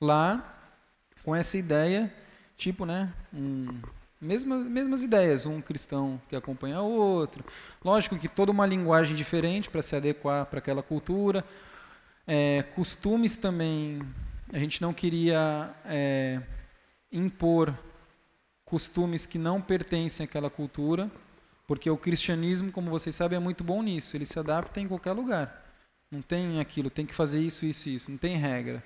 [0.00, 0.50] lá
[1.24, 2.12] com essa ideia,
[2.56, 3.80] tipo, né, um,
[4.24, 7.44] mesmas, ideias, um cristão que acompanha o outro.
[7.84, 11.44] Lógico que toda uma linguagem diferente para se adequar para aquela cultura.
[12.26, 14.00] É, costumes também
[14.52, 16.40] a gente não queria é,
[17.10, 17.76] impor
[18.64, 21.10] costumes que não pertencem àquela cultura,
[21.66, 24.16] porque o cristianismo, como vocês sabem, é muito bom nisso.
[24.16, 25.64] Ele se adapta em qualquer lugar.
[26.10, 28.10] Não tem aquilo, tem que fazer isso, isso, isso.
[28.10, 28.82] Não tem regra.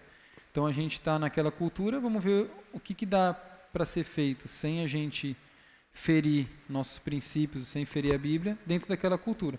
[0.51, 3.37] Então a gente está naquela cultura, vamos ver o que, que dá
[3.79, 5.37] para ser feito sem a gente
[5.93, 9.57] ferir nossos princípios, sem ferir a Bíblia, dentro daquela cultura.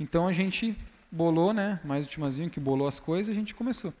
[0.00, 0.76] Então a gente
[1.12, 1.78] bolou, né?
[1.84, 3.94] Mais o que bolou as coisas, a gente começou.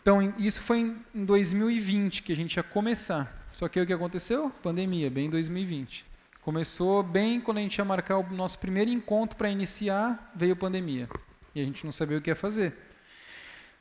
[0.00, 3.44] Então, isso foi em 2020 que a gente ia começar.
[3.52, 4.50] Só que o que aconteceu?
[4.62, 6.06] Pandemia, bem em 2020.
[6.40, 11.08] Começou bem quando a gente ia marcar o nosso primeiro encontro para iniciar, veio pandemia.
[11.56, 12.72] E a gente não sabia o que ia fazer.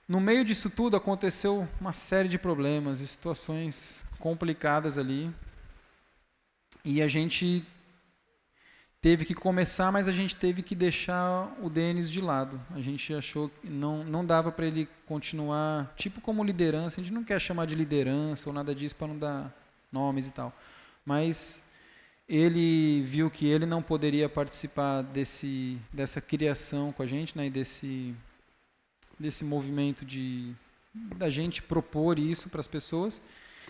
[0.08, 5.34] No meio disso tudo aconteceu uma série de problemas situações complicadas ali.
[6.84, 7.66] E a gente
[9.02, 12.62] teve que começar, mas a gente teve que deixar o Denis de lado.
[12.72, 17.14] A gente achou que não, não dava para ele continuar, tipo como liderança, a gente
[17.14, 19.54] não quer chamar de liderança ou nada disso para não dar
[19.92, 20.54] nomes e tal.
[21.06, 21.64] Mas
[22.28, 28.14] ele viu que ele não poderia participar desse, dessa criação com a gente, né, desse,
[29.20, 30.54] desse movimento de
[31.16, 33.22] da gente propor isso para as pessoas.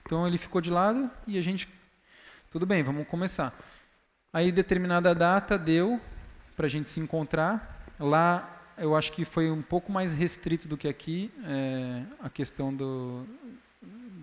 [0.09, 1.69] Então ele ficou de lado e a gente,
[2.49, 3.53] tudo bem, vamos começar.
[4.33, 6.01] Aí, determinada data deu
[6.55, 7.85] para a gente se encontrar.
[7.99, 12.73] Lá, eu acho que foi um pouco mais restrito do que aqui, é, a questão
[12.73, 13.23] do,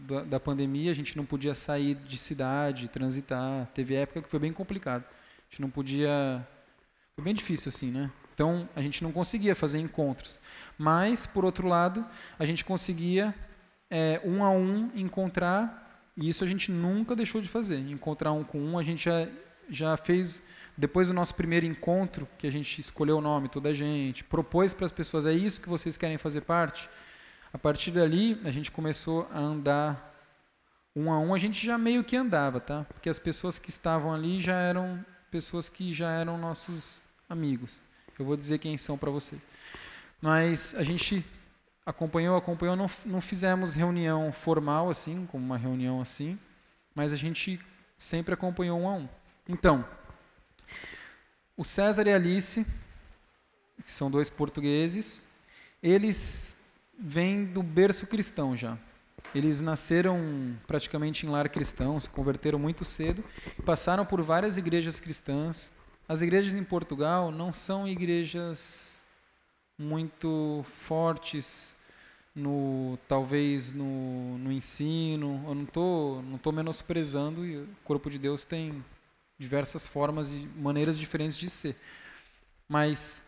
[0.08, 0.90] da, da, pandemia.
[0.90, 3.68] A gente não podia sair de cidade, transitar.
[3.72, 5.04] Teve época que foi bem complicado.
[5.04, 6.44] A gente não podia.
[7.14, 8.10] Foi bem difícil, assim, né?
[8.34, 10.40] Então, a gente não conseguia fazer encontros.
[10.76, 12.04] Mas, por outro lado,
[12.40, 13.32] a gente conseguia,
[13.90, 15.84] é, um a um, encontrar.
[16.16, 17.78] E isso a gente nunca deixou de fazer.
[17.78, 19.28] Encontrar um com um, a gente já
[19.68, 20.42] já fez,
[20.76, 24.72] depois do nosso primeiro encontro, que a gente escolheu o nome, toda a gente, propôs
[24.72, 26.88] para as pessoas, é isso que vocês querem fazer parte?
[27.52, 30.14] A partir dali, a gente começou a andar
[30.94, 32.84] um a um, a gente já meio que andava, tá?
[32.92, 37.80] Porque as pessoas que estavam ali já eram pessoas que já eram nossos amigos.
[38.18, 39.42] Eu vou dizer quem são para vocês.
[40.22, 41.24] Mas a gente
[41.86, 46.36] acompanhou, acompanhou, não, não fizemos reunião formal assim, como uma reunião assim,
[46.92, 47.60] mas a gente
[47.96, 49.08] sempre acompanhou um a um.
[49.48, 49.86] Então,
[51.56, 52.66] o César e a Alice,
[53.82, 55.22] que são dois portugueses,
[55.80, 56.56] eles
[56.98, 58.76] vêm do berço cristão já.
[59.34, 63.22] Eles nasceram praticamente em lar cristão, se converteram muito cedo,
[63.64, 65.72] passaram por várias igrejas cristãs.
[66.08, 69.02] As igrejas em Portugal não são igrejas
[69.78, 71.75] muito fortes
[72.36, 75.42] no talvez no, no ensino.
[75.46, 78.84] Eu não estou não tô menosprezando e o corpo de Deus tem
[79.38, 81.74] diversas formas e maneiras diferentes de ser.
[82.68, 83.22] Mas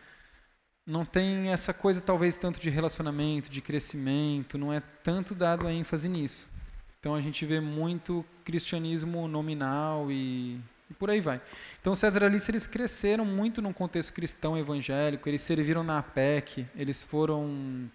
[0.87, 5.73] não tem essa coisa talvez tanto de relacionamento, de crescimento, não é tanto dado a
[5.73, 6.49] ênfase nisso.
[7.01, 11.41] Então a gente vê muito cristianismo nominal e, e por aí vai.
[11.81, 17.03] Então César Alice eles cresceram muito num contexto cristão evangélico, eles serviram na PEC, eles
[17.03, 17.89] foram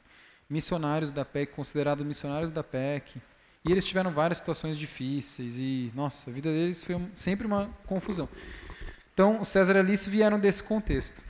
[0.50, 3.22] missionários da PEC, considerados missionários da PEC.
[3.66, 8.28] E eles tiveram várias situações difíceis e, nossa, a vida deles foi sempre uma confusão.
[9.14, 11.22] Então, César e Alice vieram desse contexto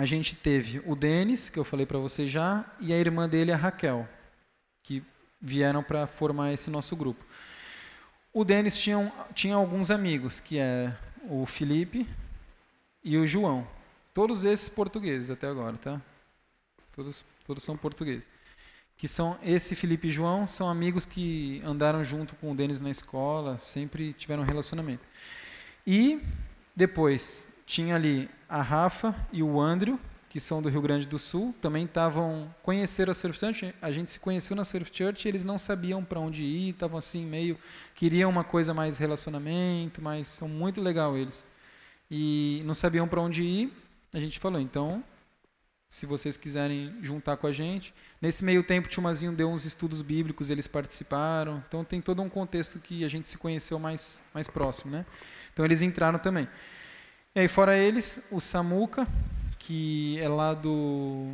[0.00, 3.52] a gente teve o Denis, que eu falei para você já, e a irmã dele,
[3.52, 4.08] a Raquel,
[4.82, 5.02] que
[5.38, 7.22] vieram para formar esse nosso grupo.
[8.32, 10.96] O Denis tinha, tinha alguns amigos, que é
[11.28, 12.08] o Felipe
[13.04, 13.68] e o João.
[14.14, 16.00] Todos esses portugueses até agora, tá?
[16.96, 18.30] Todos, todos são portugueses.
[18.96, 22.90] Que são esse Felipe e João são amigos que andaram junto com o Denis na
[22.90, 25.02] escola, sempre tiveram um relacionamento.
[25.84, 26.20] E
[26.76, 29.98] depois tinha ali a Rafa e o Andrew,
[30.28, 33.74] que são do Rio Grande do Sul, também estavam conheceram a Surf Church.
[33.82, 36.98] A gente se conheceu na Surf Church, e eles não sabiam para onde ir, estavam
[36.98, 37.58] assim meio
[37.96, 41.44] queriam uma coisa mais relacionamento, mas são muito legal eles.
[42.08, 43.72] E não sabiam para onde ir.
[44.12, 45.02] A gente falou, então,
[45.90, 47.92] se vocês quiserem juntar com a gente.
[48.22, 51.62] Nesse meio tempo, o Tchumazinho deu uns estudos bíblicos, eles participaram.
[51.66, 55.04] Então tem todo um contexto que a gente se conheceu mais mais próximo, né?
[55.52, 56.48] Então eles entraram também.
[57.34, 59.06] E aí, fora eles, o Samuca,
[59.58, 61.32] que é lá do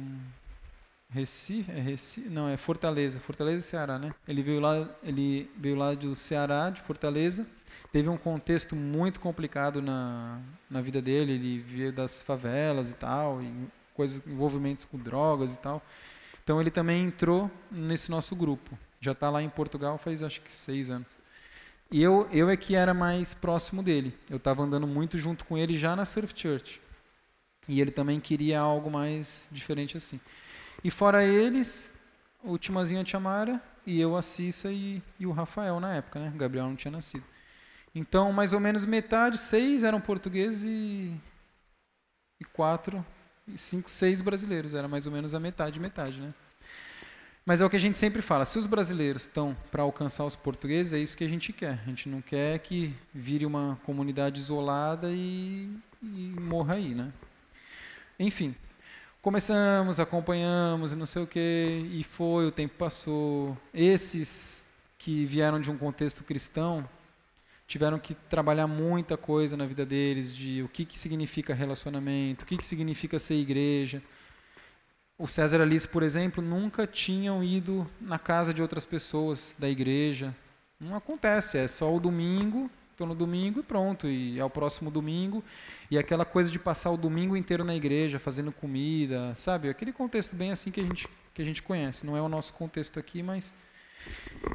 [1.11, 4.15] Recife, é Recife, não, é Fortaleza, Fortaleza e Ceará, né?
[4.27, 7.47] Ele veio lá, ele veio lá do Ceará, de Fortaleza.
[7.93, 10.41] Teve um contexto muito complicado na,
[10.71, 13.53] na vida dele, ele veio das favelas e tal, e
[13.97, 15.83] coisas, envolvimentos com drogas e tal.
[16.45, 18.79] Então ele também entrou nesse nosso grupo.
[19.01, 21.09] Já está lá em Portugal faz acho que seis anos.
[21.91, 24.17] E eu, eu é que era mais próximo dele.
[24.29, 26.81] Eu estava andando muito junto com ele já na Surf Church.
[27.69, 30.21] E ele também queria algo mais diferente assim.
[30.85, 31.95] E fora eles,
[32.45, 36.33] o Timazinho Tiamara, e eu, a Cissa e, e o Rafael na época, né?
[36.35, 37.25] O Gabriel não tinha nascido.
[37.95, 41.15] Então, mais ou menos metade, seis eram portugueses e,
[42.41, 43.05] e quatro,
[43.55, 44.75] cinco, seis brasileiros.
[44.75, 46.33] Era mais ou menos a metade, metade, né?
[47.45, 50.35] Mas é o que a gente sempre fala: se os brasileiros estão para alcançar os
[50.35, 51.79] portugueses, é isso que a gente quer.
[51.83, 55.71] A gente não quer que vire uma comunidade isolada e,
[56.03, 57.13] e morra aí, né?
[58.19, 58.55] Enfim,
[59.23, 63.57] começamos, acompanhamos, não sei o que, e foi, o tempo passou.
[63.73, 66.89] Esses que vieram de um contexto cristão
[67.67, 72.47] tiveram que trabalhar muita coisa na vida deles, de o que, que significa relacionamento, o
[72.47, 74.03] que, que significa ser igreja
[75.19, 80.35] o César Alice, por exemplo, nunca tinham ido na casa de outras pessoas da igreja.
[80.79, 84.91] Não acontece, é só o domingo, estou no domingo e pronto, e é o próximo
[84.91, 85.43] domingo.
[85.91, 89.71] E aquela coisa de passar o domingo inteiro na igreja, fazendo comida, sabe?
[89.71, 92.05] Aquele contexto bem assim que a gente, que a gente conhece.
[92.05, 93.55] Não é o nosso contexto aqui, mas.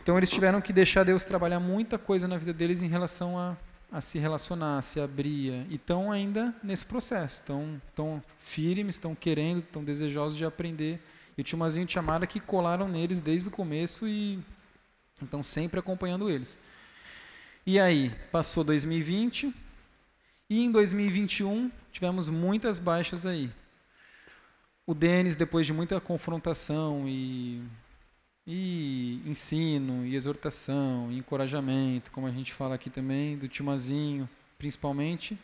[0.02, 3.56] Então eles tiveram que deixar Deus trabalhar muita coisa na vida deles em relação a
[3.92, 9.14] a se relacionar, a se abrir, e estão ainda nesse processo, estão, estão firmes, estão
[9.14, 10.98] querendo, estão desejosos de aprender.
[11.38, 14.40] E Timazinho e Tiamara que colaram neles desde o começo e
[15.22, 16.58] estão sempre acompanhando eles.
[17.66, 19.54] E aí, passou 2020,
[20.50, 23.52] e em 2021 tivemos muitas baixas aí.
[24.86, 27.62] O Denis, depois de muita confrontação e
[28.46, 35.38] e ensino, e exortação, e encorajamento, como a gente fala aqui também, do Timazinho, principalmente,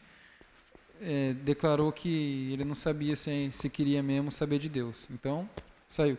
[1.02, 5.10] é, declarou que ele não sabia se, se queria mesmo saber de Deus.
[5.12, 5.50] Então,
[5.88, 6.18] saiu.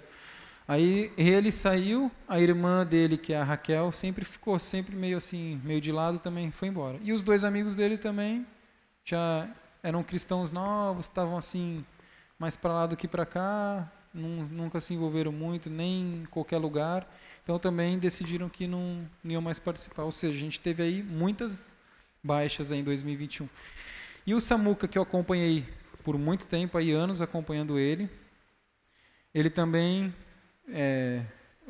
[0.66, 5.61] Aí ele saiu, a irmã dele, que é a Raquel, sempre ficou sempre meio assim,
[5.64, 6.99] meio de lado, também foi embora.
[7.03, 8.47] E os dois amigos dele também
[9.03, 9.49] já
[9.83, 11.85] eram cristãos novos, estavam assim
[12.39, 17.09] mais para lá do que para cá, nunca se envolveram muito, nem em qualquer lugar.
[17.43, 20.03] Então também decidiram que não, não iam mais participar.
[20.03, 21.64] Ou seja, a gente teve aí muitas
[22.23, 23.49] baixas aí em 2021.
[24.27, 25.64] E o Samuca, que eu acompanhei
[26.05, 28.11] por muito tempo, aí anos acompanhando ele,
[29.35, 30.12] ele também
[30.69, 31.23] é,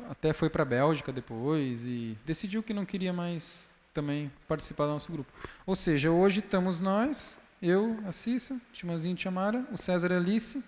[0.09, 4.91] até foi para a Bélgica depois e decidiu que não queria mais também participar do
[4.91, 5.31] nosso grupo.
[5.65, 10.63] Ou seja, hoje estamos nós, eu, a Cissa, Timazinho Tiamara, o César e Alice,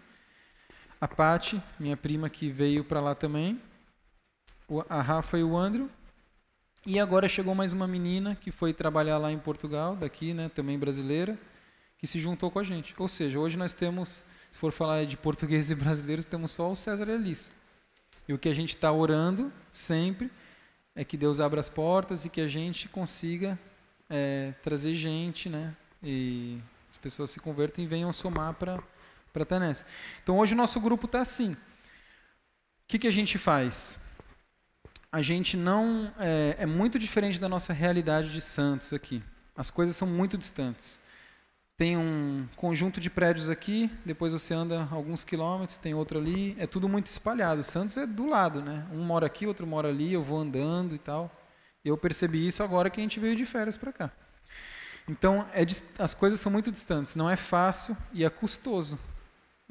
[1.01, 3.59] a Pati, minha prima que veio para lá também,
[4.87, 5.89] a Rafa e o Andrew.
[6.85, 10.77] E agora chegou mais uma menina que foi trabalhar lá em Portugal, daqui, né, também
[10.77, 11.39] brasileira,
[11.97, 12.93] que se juntou com a gente.
[12.99, 16.75] Ou seja, hoje nós temos, se for falar de portugueses e brasileiros, temos só o
[16.75, 17.51] César e Alice.
[18.27, 20.31] E o que a gente está orando sempre
[20.95, 23.57] é que Deus abra as portas e que a gente consiga
[24.07, 25.75] é, trazer gente, né?
[26.03, 28.79] E as pessoas se convertam e venham somar para
[29.31, 29.85] para.
[30.23, 31.53] Então hoje o nosso grupo está assim.
[31.53, 31.57] O
[32.87, 33.97] que, que a gente faz?
[35.11, 39.21] A gente não é, é muito diferente da nossa realidade de Santos aqui.
[39.55, 40.99] As coisas são muito distantes.
[41.75, 46.67] Tem um conjunto de prédios aqui, depois você anda alguns quilômetros, tem outro ali, é
[46.67, 47.63] tudo muito espalhado.
[47.63, 48.85] Santos é do lado, né?
[48.91, 51.29] Um mora aqui, outro mora ali, eu vou andando e tal.
[51.83, 54.11] Eu percebi isso agora que a gente veio de férias para cá.
[55.09, 55.65] Então, é,
[55.97, 58.97] as coisas são muito distantes, não é fácil e é custoso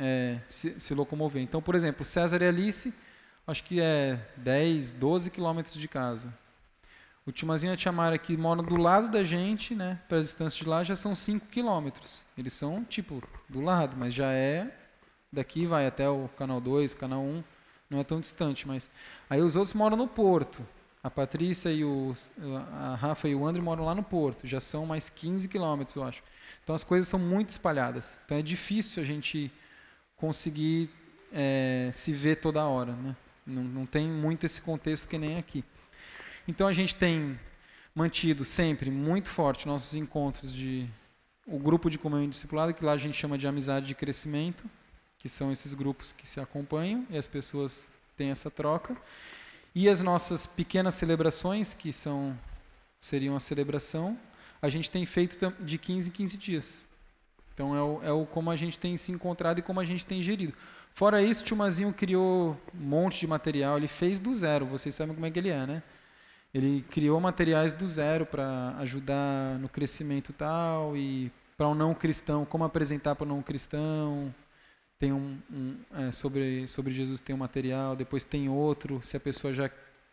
[0.01, 1.43] é, se, se, locomover.
[1.43, 2.95] Então, por exemplo, César e Alice,
[3.47, 6.33] acho que é 10, 12 quilômetros de casa.
[7.27, 10.59] O Timazinho e a Tiamara, que moram do lado da gente, né, para a distância
[10.59, 12.25] de lá, já são 5 quilômetros.
[12.37, 14.75] Eles são, tipo, do lado, mas já é.
[15.31, 17.45] Daqui vai até o canal 2, canal 1,
[17.91, 18.67] não é tão distante.
[18.67, 18.91] mas
[19.29, 20.67] Aí os outros moram no Porto.
[21.03, 22.13] A Patrícia e o,
[22.73, 24.47] a Rafa e o André moram lá no Porto.
[24.47, 26.23] Já são mais 15 quilômetros, eu acho.
[26.63, 28.19] Então as coisas são muito espalhadas.
[28.25, 29.51] Então é difícil a gente
[30.21, 30.91] conseguir
[31.33, 32.93] é, se ver toda hora.
[32.93, 33.17] Né?
[33.47, 35.65] Não, não tem muito esse contexto que nem aqui.
[36.47, 37.41] Então a gente tem
[37.95, 40.87] mantido sempre muito forte nossos encontros de
[41.47, 44.65] o grupo de comunhão e discipulado, que lá a gente chama de amizade de crescimento,
[45.19, 48.97] que são esses grupos que se acompanham e as pessoas têm essa troca.
[49.75, 52.39] E as nossas pequenas celebrações, que são
[53.01, 54.19] seriam a celebração,
[54.61, 56.90] a gente tem feito de 15 em 15 dias.
[57.61, 60.07] Então é o, é o como a gente tem se encontrado e como a gente
[60.07, 60.55] tem gerido.
[60.95, 64.95] Fora isso, o Tio Mazinho criou um monte de material, ele fez do zero, vocês
[64.95, 65.83] sabem como é que ele é, né?
[66.55, 71.95] Ele criou materiais do zero para ajudar no crescimento tal e para o um não
[71.95, 74.35] cristão, como apresentar para o não cristão.
[74.99, 79.21] Tem um, um é, sobre sobre Jesus tem um material, depois tem outro se a
[79.21, 79.71] pessoa já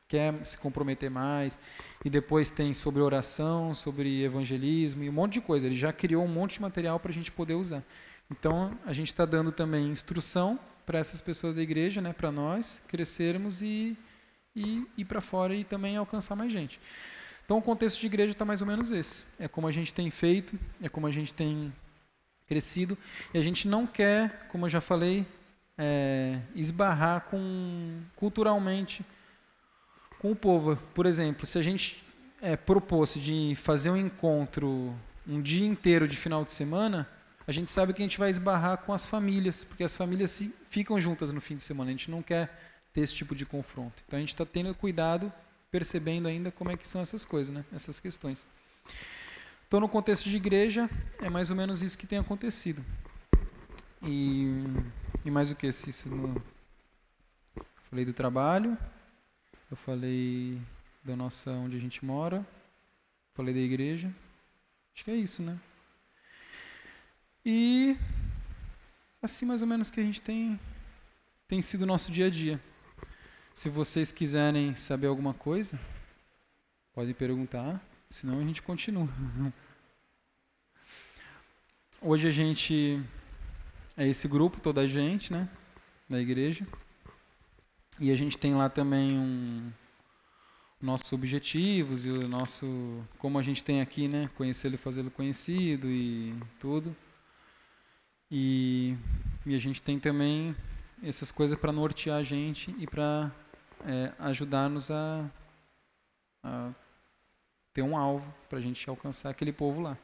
[0.08, 1.60] quer se comprometer mais
[2.04, 5.66] e depois tem sobre oração, sobre evangelismo e um monte de coisa.
[5.66, 7.84] Ele já criou um monte de material para a gente poder usar.
[8.32, 12.82] Então a gente está dando também instrução para essas pessoas da igreja, né, para nós
[12.88, 13.98] crescermos e
[14.58, 16.80] e ir para fora e também alcançar mais gente.
[17.46, 19.24] Então, o contexto de igreja está mais ou menos esse.
[19.40, 21.72] É como a gente tem feito, é como a gente tem
[22.48, 22.98] crescido.
[23.34, 25.26] E a gente não quer, como eu já falei,
[25.78, 29.06] é, esbarrar com, culturalmente
[30.20, 30.78] com o povo.
[30.94, 32.04] Por exemplo, se a gente
[32.42, 34.96] é, propôs de fazer um encontro
[35.28, 37.08] um dia inteiro de final de semana,
[37.46, 41.00] a gente sabe que a gente vai esbarrar com as famílias, porque as famílias ficam
[41.00, 41.90] juntas no fim de semana.
[41.90, 42.50] A gente não quer
[42.94, 44.04] ter esse tipo de confronto.
[44.08, 45.32] Então a gente está tendo cuidado,
[45.72, 47.64] percebendo ainda como é que são essas coisas, né?
[47.74, 48.48] essas questões.
[49.68, 50.90] Então, no contexto de igreja,
[51.22, 52.84] é mais ou menos isso que tem acontecido.
[54.02, 54.64] E,
[55.26, 56.42] e mais o que, Cícero?
[57.90, 58.78] Falei do trabalho,
[59.70, 60.62] eu falei
[61.04, 62.46] da nossa, onde a gente mora,
[63.34, 64.14] falei da igreja.
[64.94, 65.60] Acho que é isso, né?
[67.46, 67.98] E
[69.22, 70.60] assim mais ou menos que a gente tem
[71.48, 72.60] tem sido o nosso dia a dia.
[73.54, 75.80] Se vocês quiserem saber alguma coisa,
[76.94, 79.08] podem perguntar, senão a gente continua.
[82.02, 83.02] Hoje a gente
[83.96, 85.50] é esse grupo, toda a gente, né,
[86.08, 86.68] da igreja.
[88.00, 89.72] E a gente tem lá também um
[90.80, 95.88] nossos objetivos e o nosso como a gente tem aqui, né, conhecê-lo e fazê-lo conhecido
[95.88, 96.96] e tudo.
[98.30, 98.96] E,
[99.46, 100.56] e a gente tem também
[101.02, 103.32] essas coisas para nortear a gente e para
[103.86, 105.26] é, ajudar-nos a,
[106.44, 106.72] a,
[107.74, 109.98] ter um alvo para a gente alcançar aquele povo lá.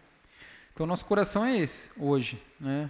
[0.74, 2.41] Então, nosso coração é esse, hoje.
[2.60, 2.89] Né?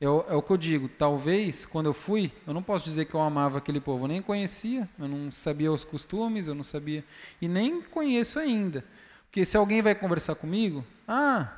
[0.00, 0.88] É, o, é o que eu digo.
[0.88, 4.04] Talvez, quando eu fui, eu não posso dizer que eu amava aquele povo.
[4.04, 7.04] Eu nem conhecia, eu não sabia os costumes, eu não sabia.
[7.40, 8.84] E nem conheço ainda.
[9.26, 11.52] Porque se alguém vai conversar comigo, ah,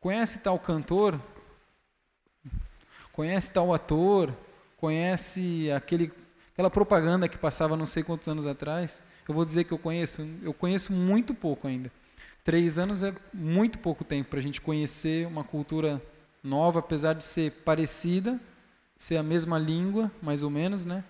[0.00, 1.20] conhece tal cantor,
[3.12, 4.34] conhece tal ator,
[4.76, 6.12] conhece aquele
[6.60, 10.28] Aquela propaganda que passava não sei quantos anos atrás, eu vou dizer que eu conheço,
[10.42, 11.90] eu conheço muito pouco ainda.
[12.44, 16.02] Três anos é muito pouco tempo para a gente conhecer uma cultura
[16.42, 18.40] nova, apesar de ser parecida,
[18.96, 21.04] ser a mesma língua, mais ou menos, né?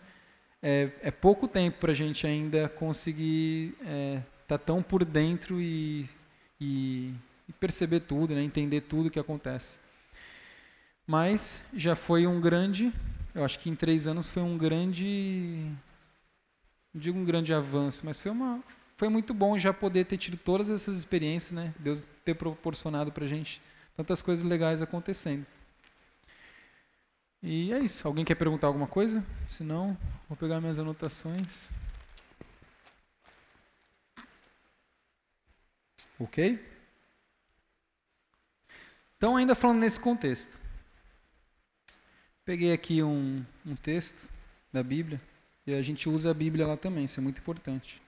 [0.62, 5.60] é, é pouco tempo para a gente ainda conseguir estar é, tá tão por dentro
[5.60, 6.08] e,
[6.60, 7.14] e,
[7.48, 8.42] e perceber tudo, né?
[8.42, 9.78] entender tudo o que acontece.
[11.06, 12.92] Mas já foi um grande,
[13.34, 15.66] eu acho que em três anos foi um grande,
[16.92, 18.62] não digo um grande avanço, mas foi uma,
[18.96, 21.74] foi muito bom já poder ter tido todas essas experiências, né?
[21.78, 23.60] Deus ter proporcionado para a gente
[23.96, 25.46] tantas coisas legais acontecendo.
[27.42, 28.06] E é isso.
[28.06, 29.26] Alguém quer perguntar alguma coisa?
[29.44, 29.96] Se não,
[30.28, 31.70] vou pegar minhas anotações.
[36.18, 36.62] Ok?
[39.16, 40.58] Então, ainda falando nesse contexto.
[42.44, 44.28] Peguei aqui um, um texto
[44.72, 45.20] da Bíblia.
[45.66, 48.02] E a gente usa a Bíblia lá também, isso é muito importante.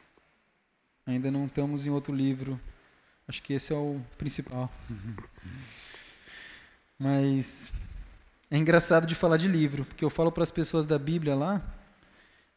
[1.07, 2.61] Ainda não estamos em outro livro.
[3.27, 4.71] Acho que esse é o principal.
[6.99, 7.73] Mas
[8.51, 11.63] é engraçado de falar de livro, porque eu falo para as pessoas da Bíblia lá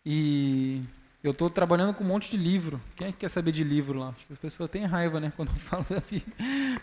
[0.05, 0.82] e
[1.24, 2.80] eu estou trabalhando com um monte de livro.
[2.95, 4.09] Quem é que quer saber de livro lá?
[4.09, 5.34] Acho que as pessoas têm raiva, né?
[5.38, 6.36] Quando eu falo da Bíblia.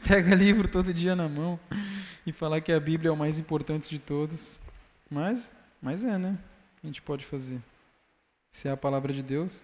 [0.09, 1.61] Pega livro todo dia na mão
[2.27, 4.59] e falar que a Bíblia é o mais importante de todos.
[5.09, 6.37] Mas, mas é, né?
[6.83, 7.61] A gente pode fazer.
[8.51, 9.63] Se é a palavra de Deus.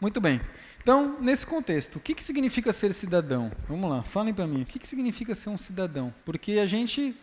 [0.00, 0.40] Muito bem.
[0.82, 3.52] Então, nesse contexto, o que, que significa ser cidadão?
[3.68, 4.62] Vamos lá, falem para mim.
[4.62, 6.12] O que, que significa ser um cidadão?
[6.24, 7.14] Porque a gente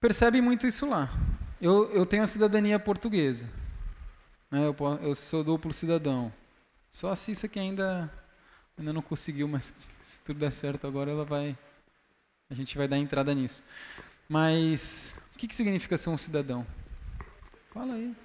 [0.00, 1.08] percebe muito isso lá.
[1.60, 3.48] Eu, eu tenho a cidadania portuguesa.
[4.50, 4.66] Né?
[4.66, 6.32] Eu, eu sou duplo cidadão.
[6.90, 8.12] Só a Cissa que ainda,
[8.76, 11.56] ainda não conseguiu, mas se tudo der certo agora, ela vai.
[12.50, 13.62] A gente vai dar entrada nisso.
[14.28, 16.66] Mas o que, que significa ser um cidadão?
[17.72, 18.16] Fala aí.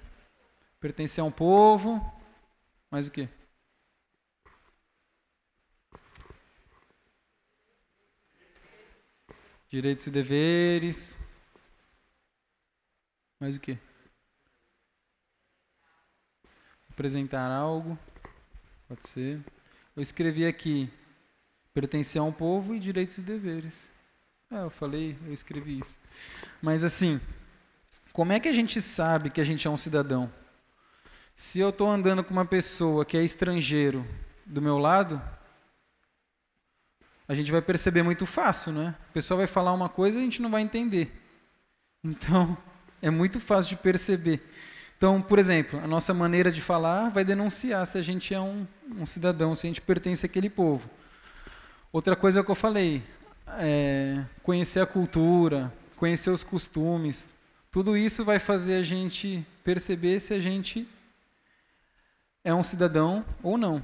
[0.80, 2.04] Pertencer a um povo,
[2.90, 3.28] mais o quê?
[9.68, 11.18] Direitos e deveres.
[13.40, 13.78] Mais o quê?
[16.90, 17.98] Apresentar algo.
[18.88, 19.40] Pode ser.
[19.94, 20.90] Eu escrevi aqui
[21.74, 23.88] pertencer a um povo e direitos e deveres.
[24.50, 25.98] É, eu falei, eu escrevi isso.
[26.62, 27.20] Mas assim,
[28.12, 30.32] como é que a gente sabe que a gente é um cidadão?
[31.34, 34.06] Se eu estou andando com uma pessoa que é estrangeiro
[34.46, 35.20] do meu lado,
[37.28, 38.94] a gente vai perceber muito fácil, né?
[39.10, 41.12] A pessoa vai falar uma coisa e a gente não vai entender.
[42.04, 42.56] Então,
[43.02, 44.40] é muito fácil de perceber.
[44.96, 48.66] Então, por exemplo, a nossa maneira de falar vai denunciar se a gente é um,
[48.96, 50.88] um cidadão, se a gente pertence àquele povo.
[51.92, 53.02] Outra coisa que eu falei,
[53.58, 57.28] é conhecer a cultura, conhecer os costumes,
[57.70, 60.88] tudo isso vai fazer a gente perceber se a gente
[62.42, 63.82] é um cidadão ou não.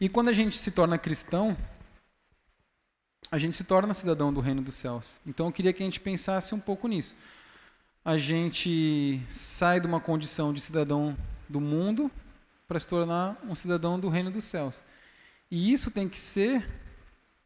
[0.00, 1.56] E quando a gente se torna cristão,
[3.30, 5.20] a gente se torna cidadão do reino dos céus.
[5.26, 7.16] Então eu queria que a gente pensasse um pouco nisso.
[8.04, 11.16] A gente sai de uma condição de cidadão
[11.48, 12.10] do mundo
[12.66, 14.82] para se tornar um cidadão do reino dos céus.
[15.50, 16.66] E isso tem que ser,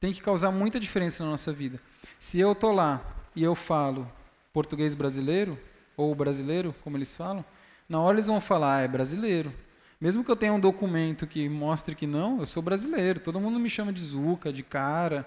[0.00, 1.78] tem que causar muita diferença na nossa vida.
[2.18, 3.02] Se eu tô lá
[3.34, 4.10] e eu falo
[4.52, 5.58] português brasileiro
[5.96, 7.44] ou brasileiro, como eles falam,
[7.88, 9.52] na hora eles vão falar, ah, é brasileiro.
[10.00, 13.20] Mesmo que eu tenha um documento que mostre que não, eu sou brasileiro.
[13.20, 15.26] Todo mundo me chama de Zuca, de cara,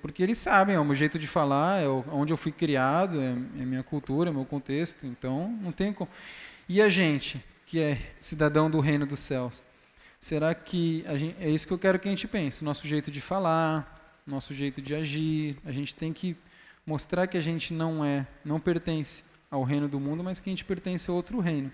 [0.00, 3.32] porque eles sabem, é o meu jeito de falar, é onde eu fui criado, é,
[3.32, 5.06] é minha cultura, é meu contexto.
[5.06, 6.10] Então, não tem como.
[6.66, 9.62] E a gente, que é cidadão do reino dos céus,
[10.18, 12.64] será que gente, é isso que eu quero que a gente pense?
[12.64, 15.58] Nosso jeito de falar, nosso jeito de agir.
[15.62, 16.34] A gente tem que
[16.86, 20.52] mostrar que a gente não é, não pertence ao reino do mundo, mas que a
[20.52, 21.70] gente pertence a outro reino.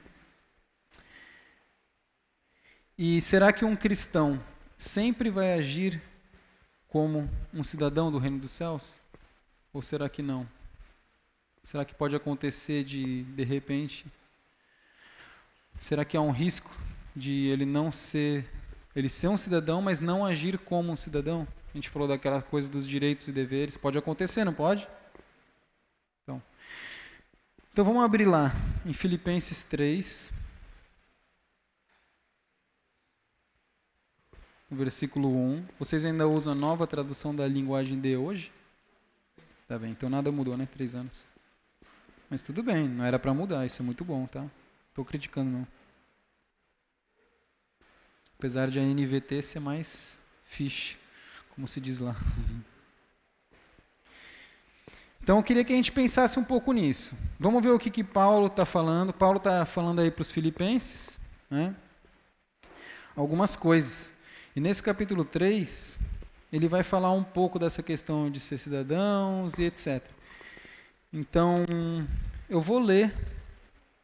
[2.99, 4.43] E será que um cristão
[4.77, 6.03] sempre vai agir
[6.93, 9.01] como um cidadão do reino dos céus?
[9.73, 10.47] Ou será que não?
[11.65, 14.05] Será que pode acontecer de de repente?
[15.81, 16.71] Será que há um risco
[17.17, 18.47] de ele não ser
[18.95, 21.49] ele ser um cidadão, mas não agir como um cidadão?
[21.73, 23.75] A gente falou daquela coisa dos direitos e deveres.
[23.75, 24.87] Pode acontecer, não pode?
[26.23, 26.43] Então,
[27.73, 28.53] então vamos abrir lá
[28.85, 30.31] em Filipenses 3.
[34.77, 35.65] Versículo 1.
[35.79, 38.53] Vocês ainda usam a nova tradução da linguagem de hoje?
[39.69, 40.67] Tá bem, então nada mudou, né?
[40.71, 41.29] Três anos.
[42.29, 44.45] Mas tudo bem, não era para mudar, isso é muito bom, tá?
[44.89, 45.67] Estou criticando, não.
[48.39, 50.99] Apesar de a NVT ser mais fish,
[51.55, 52.17] como se diz lá.
[55.23, 57.15] Então eu queria que a gente pensasse um pouco nisso.
[57.39, 59.13] Vamos ver o que, que Paulo está falando.
[59.13, 61.75] Paulo está falando aí para os filipenses, né?
[63.15, 64.13] Algumas coisas.
[64.55, 65.99] E nesse capítulo 3,
[66.53, 70.03] ele vai falar um pouco dessa questão de ser cidadãos e etc.
[71.11, 71.65] Então,
[72.51, 73.15] eu vou ler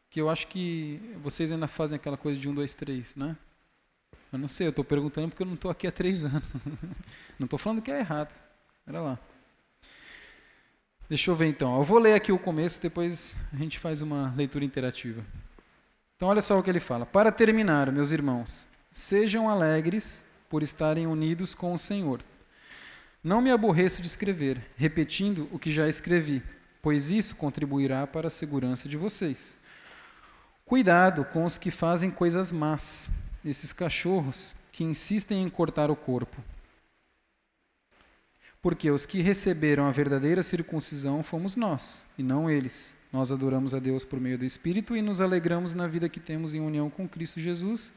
[0.09, 3.37] que eu acho que vocês ainda fazem aquela coisa de um, dois, três, né?
[4.33, 6.51] Eu não sei, eu estou perguntando porque eu não estou aqui há três anos.
[7.37, 8.33] não estou falando que é errado.
[8.87, 9.19] Era lá.
[11.07, 11.77] Deixa eu ver então.
[11.77, 15.23] Eu vou ler aqui o começo, depois a gente faz uma leitura interativa.
[16.15, 17.05] Então, olha só o que ele fala.
[17.05, 22.21] Para terminar, meus irmãos, sejam alegres por estarem unidos com o Senhor.
[23.23, 26.41] Não me aborreço de escrever, repetindo o que já escrevi,
[26.81, 29.57] pois isso contribuirá para a segurança de vocês.
[30.65, 33.09] Cuidado com os que fazem coisas más,
[33.43, 36.41] esses cachorros que insistem em cortar o corpo.
[38.61, 42.95] Porque os que receberam a verdadeira circuncisão fomos nós, e não eles.
[43.11, 46.53] Nós adoramos a Deus por meio do Espírito e nos alegramos na vida que temos
[46.53, 47.91] em união com Cristo Jesus,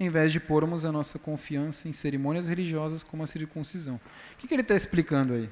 [0.00, 3.96] em vez de pormos a nossa confiança em cerimônias religiosas como a circuncisão.
[3.96, 5.50] O que, que ele está explicando aí?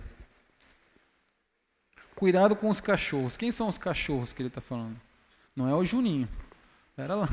[2.15, 3.37] Cuidado com os cachorros.
[3.37, 4.97] Quem são os cachorros que ele está falando?
[5.55, 6.29] Não é o Juninho.
[6.95, 7.29] Pera lá.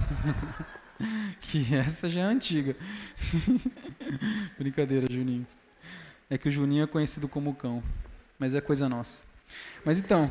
[1.42, 2.76] que essa já é antiga.
[4.58, 5.48] Brincadeira, Juninho.
[6.30, 7.84] É que o Juninho é conhecido como cão,
[8.40, 9.24] mas é coisa nossa.
[9.86, 10.30] Mas então,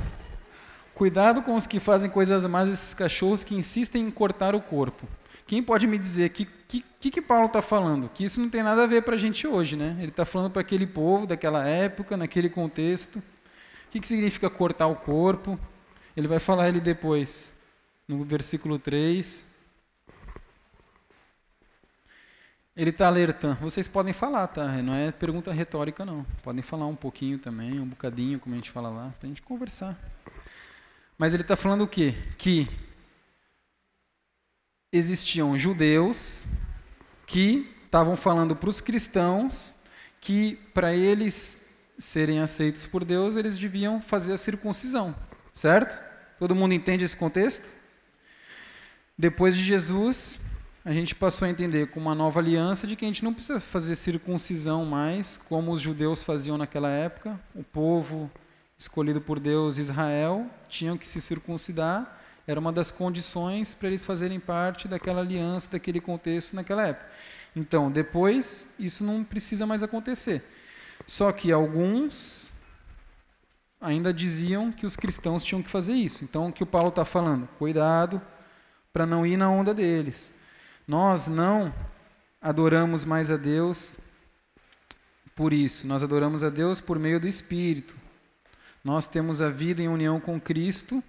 [0.94, 5.06] cuidado com os que fazem coisas más, esses cachorros que insistem em cortar o corpo.
[5.52, 8.08] Quem pode me dizer que que, que, que Paulo está falando?
[8.08, 9.94] Que isso não tem nada a ver para a gente hoje, né?
[9.98, 13.18] Ele está falando para aquele povo daquela época, naquele contexto.
[13.18, 13.22] O
[13.90, 15.60] que, que significa cortar o corpo?
[16.16, 17.52] Ele vai falar ele depois,
[18.08, 19.44] no versículo 3.
[22.74, 23.60] Ele está alertando.
[23.60, 24.66] Vocês podem falar, tá?
[24.80, 26.24] Não é pergunta retórica, não.
[26.42, 29.42] Podem falar um pouquinho também, um bocadinho, como a gente fala lá, para a gente
[29.42, 29.98] conversar.
[31.18, 32.14] Mas ele está falando o quê?
[32.38, 32.66] Que
[34.92, 36.44] existiam judeus
[37.26, 39.74] que estavam falando para os cristãos
[40.20, 41.66] que para eles
[41.98, 45.14] serem aceitos por Deus, eles deviam fazer a circuncisão,
[45.54, 46.00] certo?
[46.38, 47.66] Todo mundo entende esse contexto?
[49.16, 50.38] Depois de Jesus,
[50.84, 53.60] a gente passou a entender com uma nova aliança de que a gente não precisa
[53.60, 57.38] fazer circuncisão mais, como os judeus faziam naquela época.
[57.54, 58.30] O povo
[58.76, 64.40] escolhido por Deus, Israel, tinham que se circuncidar, era uma das condições para eles fazerem
[64.40, 67.08] parte daquela aliança, daquele contexto naquela época.
[67.54, 70.42] Então, depois, isso não precisa mais acontecer.
[71.06, 72.52] Só que alguns
[73.80, 76.24] ainda diziam que os cristãos tinham que fazer isso.
[76.24, 77.48] Então, o que o Paulo está falando?
[77.58, 78.20] Cuidado
[78.92, 80.32] para não ir na onda deles.
[80.86, 81.72] Nós não
[82.40, 83.96] adoramos mais a Deus
[85.34, 85.86] por isso.
[85.86, 87.96] Nós adoramos a Deus por meio do Espírito.
[88.84, 91.02] Nós temos a vida em união com Cristo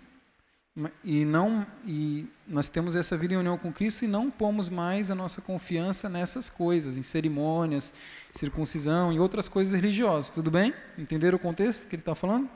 [1.04, 5.12] e não e nós temos essa vida em união com Cristo e não pomos mais
[5.12, 7.94] a nossa confiança nessas coisas, em cerimônias,
[8.32, 10.32] circuncisão e outras coisas religiosas.
[10.32, 10.74] Tudo bem?
[10.98, 12.50] Entenderam o contexto que ele está falando?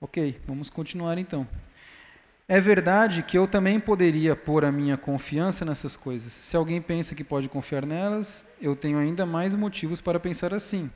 [0.00, 1.46] Ok, vamos continuar então.
[2.46, 6.30] É verdade que eu também poderia pôr a minha confiança nessas coisas.
[6.32, 10.90] Se alguém pensa que pode confiar nelas, eu tenho ainda mais motivos para pensar assim.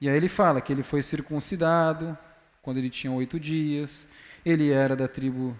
[0.00, 2.18] E aí ele fala que ele foi circuncidado
[2.60, 4.08] quando ele tinha oito dias,
[4.44, 5.56] ele era da tribo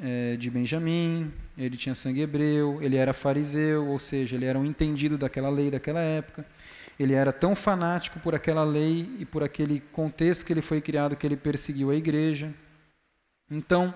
[0.00, 4.64] é, de Benjamim, ele tinha sangue hebreu, ele era fariseu, ou seja, ele era um
[4.64, 6.46] entendido daquela lei daquela época.
[6.98, 11.16] Ele era tão fanático por aquela lei e por aquele contexto que ele foi criado
[11.16, 12.52] que ele perseguiu a igreja.
[13.50, 13.94] Então,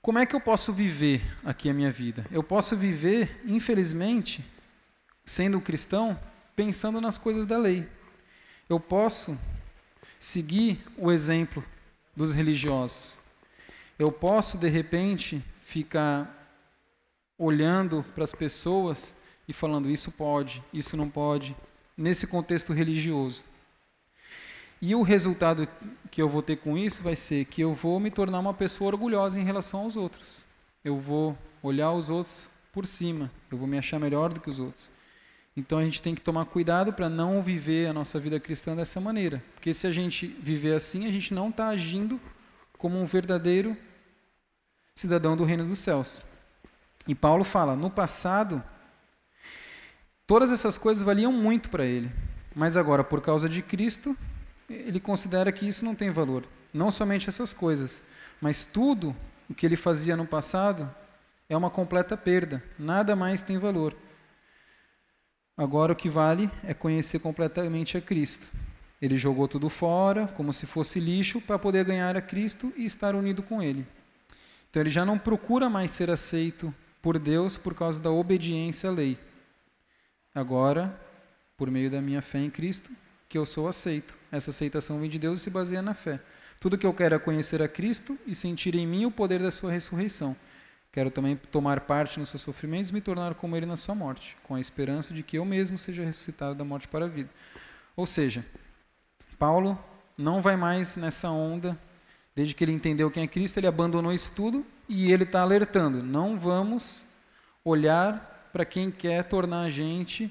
[0.00, 2.26] como é que eu posso viver aqui a minha vida?
[2.30, 4.44] Eu posso viver, infelizmente,
[5.24, 6.18] sendo cristão,
[6.56, 7.86] pensando nas coisas da lei.
[8.68, 9.38] Eu posso
[10.18, 11.62] seguir o exemplo
[12.16, 13.20] dos religiosos.
[13.98, 16.38] Eu posso, de repente, ficar
[17.38, 19.16] olhando para as pessoas
[19.48, 21.56] e falando isso pode, isso não pode,
[21.96, 23.44] nesse contexto religioso.
[24.80, 25.68] E o resultado
[26.10, 28.88] que eu vou ter com isso vai ser que eu vou me tornar uma pessoa
[28.88, 30.44] orgulhosa em relação aos outros.
[30.84, 34.58] Eu vou olhar os outros por cima, eu vou me achar melhor do que os
[34.58, 34.90] outros.
[35.56, 39.00] Então a gente tem que tomar cuidado para não viver a nossa vida cristã dessa
[39.00, 39.42] maneira.
[39.54, 42.20] Porque se a gente viver assim, a gente não está agindo
[42.78, 43.76] como um verdadeiro
[44.94, 46.22] cidadão do reino dos céus.
[47.06, 48.62] E Paulo fala: no passado,
[50.26, 52.10] todas essas coisas valiam muito para ele,
[52.54, 54.16] mas agora, por causa de Cristo,
[54.68, 56.44] ele considera que isso não tem valor.
[56.72, 58.02] Não somente essas coisas,
[58.40, 59.14] mas tudo
[59.48, 60.92] o que ele fazia no passado
[61.48, 62.62] é uma completa perda.
[62.78, 63.94] Nada mais tem valor.
[65.56, 68.46] Agora o que vale é conhecer completamente a Cristo.
[69.00, 73.14] Ele jogou tudo fora, como se fosse lixo, para poder ganhar a Cristo e estar
[73.14, 73.86] unido com Ele.
[74.70, 76.72] Então ele já não procura mais ser aceito
[77.02, 79.18] por Deus por causa da obediência à lei.
[80.34, 80.98] Agora,
[81.56, 82.90] por meio da minha fé em Cristo,
[83.28, 84.14] que eu sou aceito.
[84.30, 86.20] Essa aceitação vem de Deus e se baseia na fé.
[86.60, 89.50] Tudo que eu quero é conhecer a Cristo e sentir em mim o poder da
[89.50, 90.36] sua ressurreição.
[90.92, 94.36] Quero também tomar parte nos seus sofrimentos e me tornar como ele na sua morte,
[94.42, 97.30] com a esperança de que eu mesmo seja ressuscitado da morte para a vida.
[97.96, 98.44] Ou seja,
[99.38, 99.82] Paulo
[100.18, 101.78] não vai mais nessa onda,
[102.34, 106.02] desde que ele entendeu quem é Cristo, ele abandonou isso tudo e ele está alertando:
[106.02, 107.06] não vamos
[107.64, 110.30] olhar para quem quer tornar a gente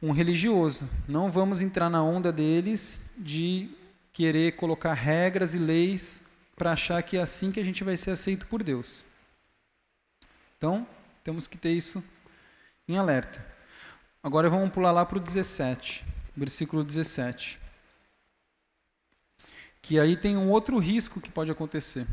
[0.00, 0.88] um religioso.
[1.08, 3.68] Não vamos entrar na onda deles de
[4.12, 6.22] querer colocar regras e leis
[6.54, 9.07] para achar que é assim que a gente vai ser aceito por Deus.
[10.58, 10.84] Então,
[11.22, 12.02] temos que ter isso
[12.88, 13.46] em alerta.
[14.20, 16.04] Agora vamos pular lá para o 17,
[16.36, 17.60] versículo 17.
[19.80, 22.04] Que aí tem um outro risco que pode acontecer.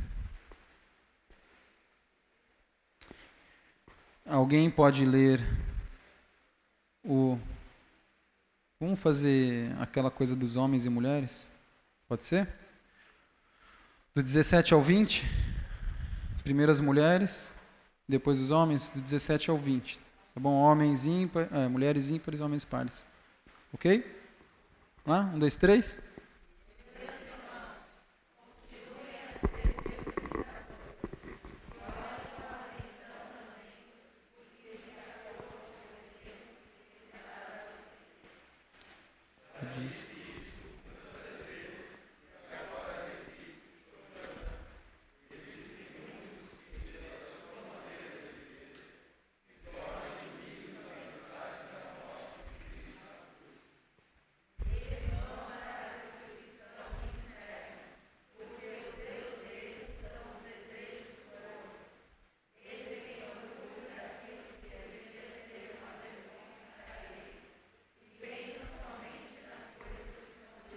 [4.24, 5.42] Alguém pode ler
[7.04, 7.40] o.
[8.80, 11.50] Vamos fazer aquela coisa dos homens e mulheres?
[12.08, 12.48] Pode ser?
[14.14, 15.26] Do 17 ao 20,
[16.44, 17.55] primeiro as mulheres,
[18.08, 19.98] depois os homens, do 17 ao 20.
[20.34, 20.54] Tá bom?
[20.54, 23.06] Homens ímpares, é, mulheres ímpares, homens pares.
[23.74, 24.06] Ok?
[25.06, 25.32] Lá?
[25.34, 25.98] Um, dois, três.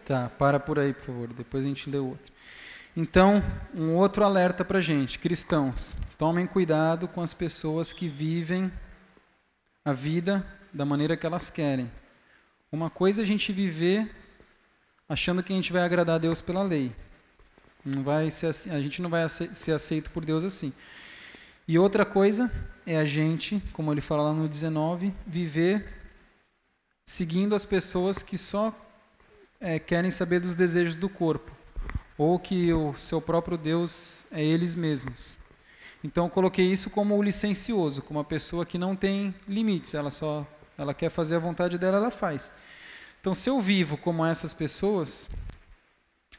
[0.08, 2.32] Tá, para por aí, por favor, depois a gente lê outro.
[2.96, 3.44] Então,
[3.74, 8.72] um outro alerta para gente, cristãos, tomem cuidado com as pessoas que vivem
[9.84, 11.92] a vida da maneira que elas querem.
[12.72, 14.10] Uma coisa é a gente viver
[15.06, 16.90] achando que a gente vai agradar a Deus pela lei.
[17.84, 20.72] Não vai ser assim, a gente não vai ser aceito por Deus assim.
[21.68, 22.50] E outra coisa
[22.86, 25.86] é a gente, como ele fala lá no 19, viver
[27.04, 28.74] seguindo as pessoas que só
[29.60, 31.52] é, querem saber dos desejos do corpo,
[32.16, 35.38] ou que o seu próprio Deus é eles mesmos.
[36.02, 40.10] Então eu coloquei isso como o licencioso, como uma pessoa que não tem limites, ela
[40.10, 42.52] só ela quer fazer a vontade dela, ela faz.
[43.20, 45.28] Então se eu vivo como essas pessoas,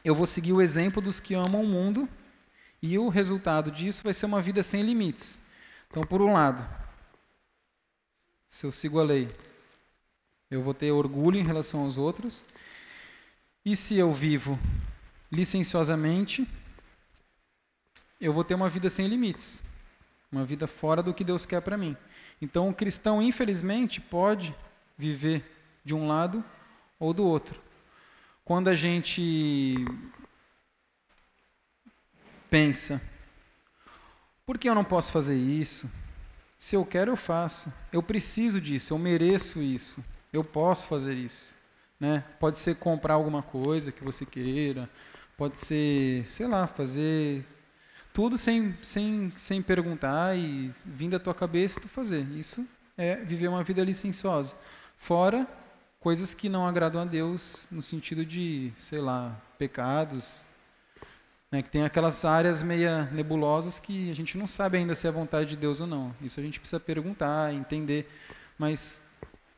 [0.02, 2.08] eu vou seguir o exemplo dos que amam o mundo
[2.82, 5.38] e o resultado disso vai ser uma vida sem limites.
[5.90, 6.66] Então, por um lado,
[8.48, 9.28] se eu sigo a lei,
[10.50, 12.44] eu vou ter orgulho em relação aos outros,
[13.64, 14.58] e se eu vivo
[15.30, 16.48] licenciosamente,
[18.20, 19.60] eu vou ter uma vida sem limites,
[20.30, 21.96] uma vida fora do que Deus quer para mim.
[22.40, 24.54] Então, o cristão, infelizmente, pode
[24.96, 25.44] viver
[25.84, 26.44] de um lado
[26.98, 27.60] ou do outro.
[28.44, 29.74] Quando a gente
[32.48, 33.00] pensa,
[34.44, 35.90] por que eu não posso fazer isso?
[36.58, 37.72] Se eu quero, eu faço.
[37.92, 41.59] Eu preciso disso, eu mereço isso, eu posso fazer isso.
[42.00, 42.24] Né?
[42.40, 44.88] Pode ser comprar alguma coisa que você queira,
[45.36, 47.44] pode ser, sei lá, fazer
[48.12, 52.26] tudo sem, sem, sem perguntar e vir da tua cabeça tu fazer.
[52.32, 52.66] Isso
[52.96, 54.56] é viver uma vida licenciosa.
[54.96, 55.46] Fora
[56.00, 60.48] coisas que não agradam a Deus no sentido de, sei lá, pecados,
[61.52, 65.10] né, que tem aquelas áreas meia nebulosas que a gente não sabe ainda se é
[65.10, 66.14] a vontade de Deus ou não.
[66.22, 68.08] Isso a gente precisa perguntar, entender,
[68.58, 69.09] mas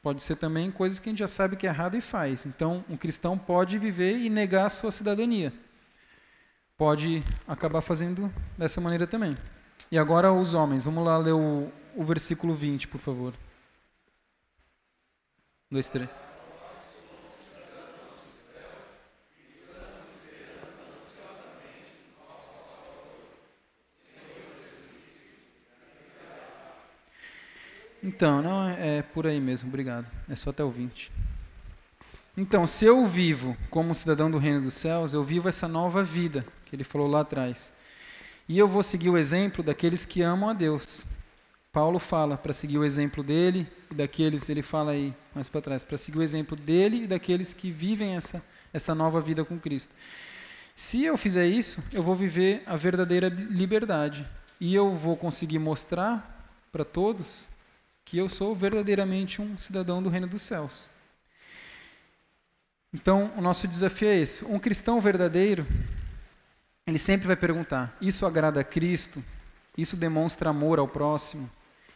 [0.02, 2.44] Pode ser também coisas que a gente já sabe que é errado e faz.
[2.44, 5.52] Então, um cristão pode viver e negar a sua cidadania.
[6.76, 9.32] Pode acabar fazendo dessa maneira também.
[9.92, 10.82] E agora os homens.
[10.82, 13.32] Vamos lá ler o, o versículo 20, por favor.
[15.70, 16.21] Dois, três.
[28.02, 30.06] Então, não é, é por aí mesmo, obrigado.
[30.28, 31.12] É só até o 20.
[32.36, 36.44] Então, se eu vivo como cidadão do reino dos céus, eu vivo essa nova vida
[36.66, 37.72] que ele falou lá atrás.
[38.48, 41.04] E eu vou seguir o exemplo daqueles que amam a Deus.
[41.70, 45.84] Paulo fala para seguir o exemplo dele e daqueles, ele fala aí mais para trás,
[45.84, 48.42] para seguir o exemplo dele e daqueles que vivem essa,
[48.72, 49.94] essa nova vida com Cristo.
[50.74, 54.26] Se eu fizer isso, eu vou viver a verdadeira liberdade.
[54.60, 57.48] E eu vou conseguir mostrar para todos
[58.04, 60.88] que eu sou verdadeiramente um cidadão do reino dos céus.
[62.92, 64.44] Então, o nosso desafio é esse.
[64.44, 65.66] Um cristão verdadeiro,
[66.86, 69.24] ele sempre vai perguntar: isso agrada a Cristo?
[69.76, 71.50] Isso demonstra amor ao próximo?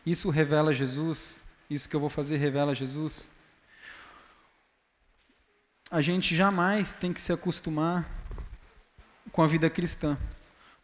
[0.05, 1.41] Isso revela Jesus?
[1.69, 3.31] Isso que eu vou fazer revela Jesus?
[5.91, 8.09] A gente jamais tem que se acostumar
[9.31, 10.17] com a vida cristã,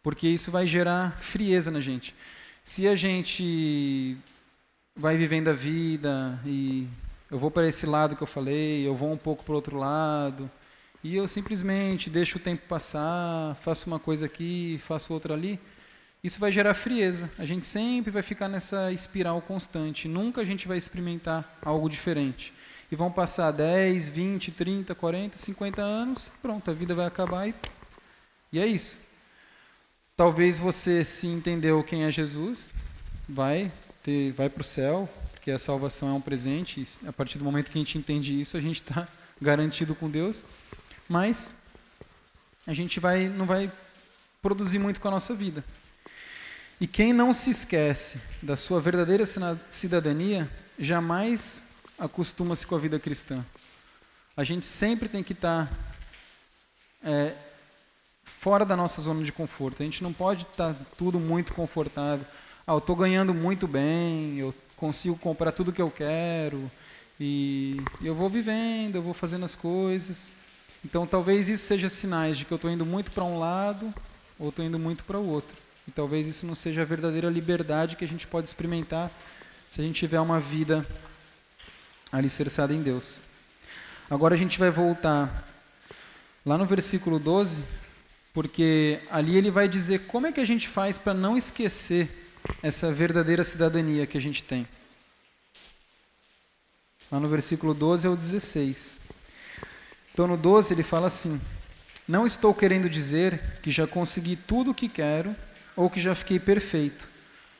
[0.02, 2.14] porque isso vai gerar frieza na gente.
[2.62, 4.16] Se a gente
[4.94, 6.86] vai vivendo a vida e
[7.30, 9.78] eu vou para esse lado que eu falei, eu vou um pouco para o outro
[9.78, 10.50] lado,
[11.02, 15.58] e eu simplesmente deixo o tempo passar, faço uma coisa aqui, faço outra ali,
[16.22, 17.28] isso vai gerar frieza.
[17.38, 22.52] A gente sempre vai ficar nessa espiral constante, nunca a gente vai experimentar algo diferente.
[22.90, 27.54] E vão passar 10, 20, 30, 40, 50 anos, pronto, a vida vai acabar e,
[28.52, 29.00] e é isso.
[30.14, 32.70] Talvez você se entendeu quem é Jesus,
[33.26, 36.82] vai ter, vai para o céu, porque a salvação é um presente.
[36.82, 39.08] E a partir do momento que a gente entende isso, a gente está
[39.40, 40.44] garantido com Deus.
[41.08, 41.50] Mas
[42.66, 43.70] a gente vai, não vai
[44.40, 45.64] produzir muito com a nossa vida.
[46.80, 49.24] E quem não se esquece da sua verdadeira
[49.70, 51.62] cidadania, jamais
[51.98, 53.44] acostuma-se com a vida cristã.
[54.36, 55.76] A gente sempre tem que estar tá,
[57.04, 57.34] é,
[58.24, 59.82] fora da nossa zona de conforto.
[59.82, 62.26] A gente não pode estar tá tudo muito confortável.
[62.64, 66.70] Ah, eu estou ganhando muito bem, eu consigo comprar tudo que eu quero
[67.18, 70.30] e eu vou vivendo, eu vou fazendo as coisas.
[70.84, 73.92] Então talvez isso seja sinais de que eu estou indo muito para um lado
[74.38, 75.56] ou estou indo muito para o outro.
[75.88, 79.10] E talvez isso não seja a verdadeira liberdade que a gente pode experimentar
[79.68, 80.86] se a gente tiver uma vida
[82.12, 83.18] alicerçada em Deus.
[84.08, 85.48] Agora a gente vai voltar
[86.46, 87.64] lá no versículo 12,
[88.32, 92.21] porque ali ele vai dizer como é que a gente faz para não esquecer
[92.62, 94.66] essa verdadeira cidadania que a gente tem.
[97.10, 98.96] Lá no versículo 12 ao 16.
[100.12, 101.40] Então no 12 ele fala assim:
[102.06, 105.34] Não estou querendo dizer que já consegui tudo o que quero
[105.76, 107.08] ou que já fiquei perfeito,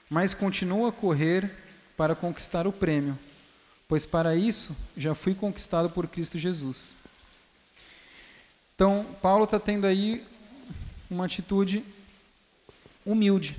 [0.09, 1.51] mas continuo a correr
[1.97, 3.19] para conquistar o prêmio,
[3.89, 6.95] pois para isso já fui conquistado por Cristo Jesus.
[8.75, 10.25] Então, Paulo está tendo aí
[11.11, 11.85] uma atitude
[13.05, 13.57] humilde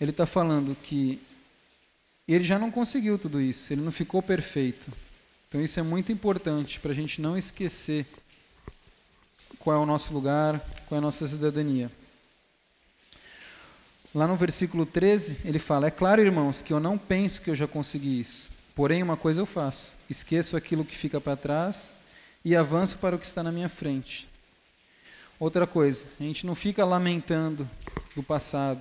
[0.00, 1.20] ele está falando que
[2.26, 4.92] ele já não conseguiu tudo isso, ele não ficou perfeito.
[5.48, 8.06] Então isso é muito importante para a gente não esquecer
[9.58, 11.90] qual é o nosso lugar, qual é a nossa cidadania.
[14.14, 17.56] Lá no versículo 13, ele fala: É claro, irmãos, que eu não penso que eu
[17.56, 18.50] já consegui isso.
[18.74, 21.94] Porém, uma coisa eu faço: esqueço aquilo que fica para trás
[22.44, 24.28] e avanço para o que está na minha frente.
[25.40, 27.68] Outra coisa, a gente não fica lamentando
[28.16, 28.80] do passado,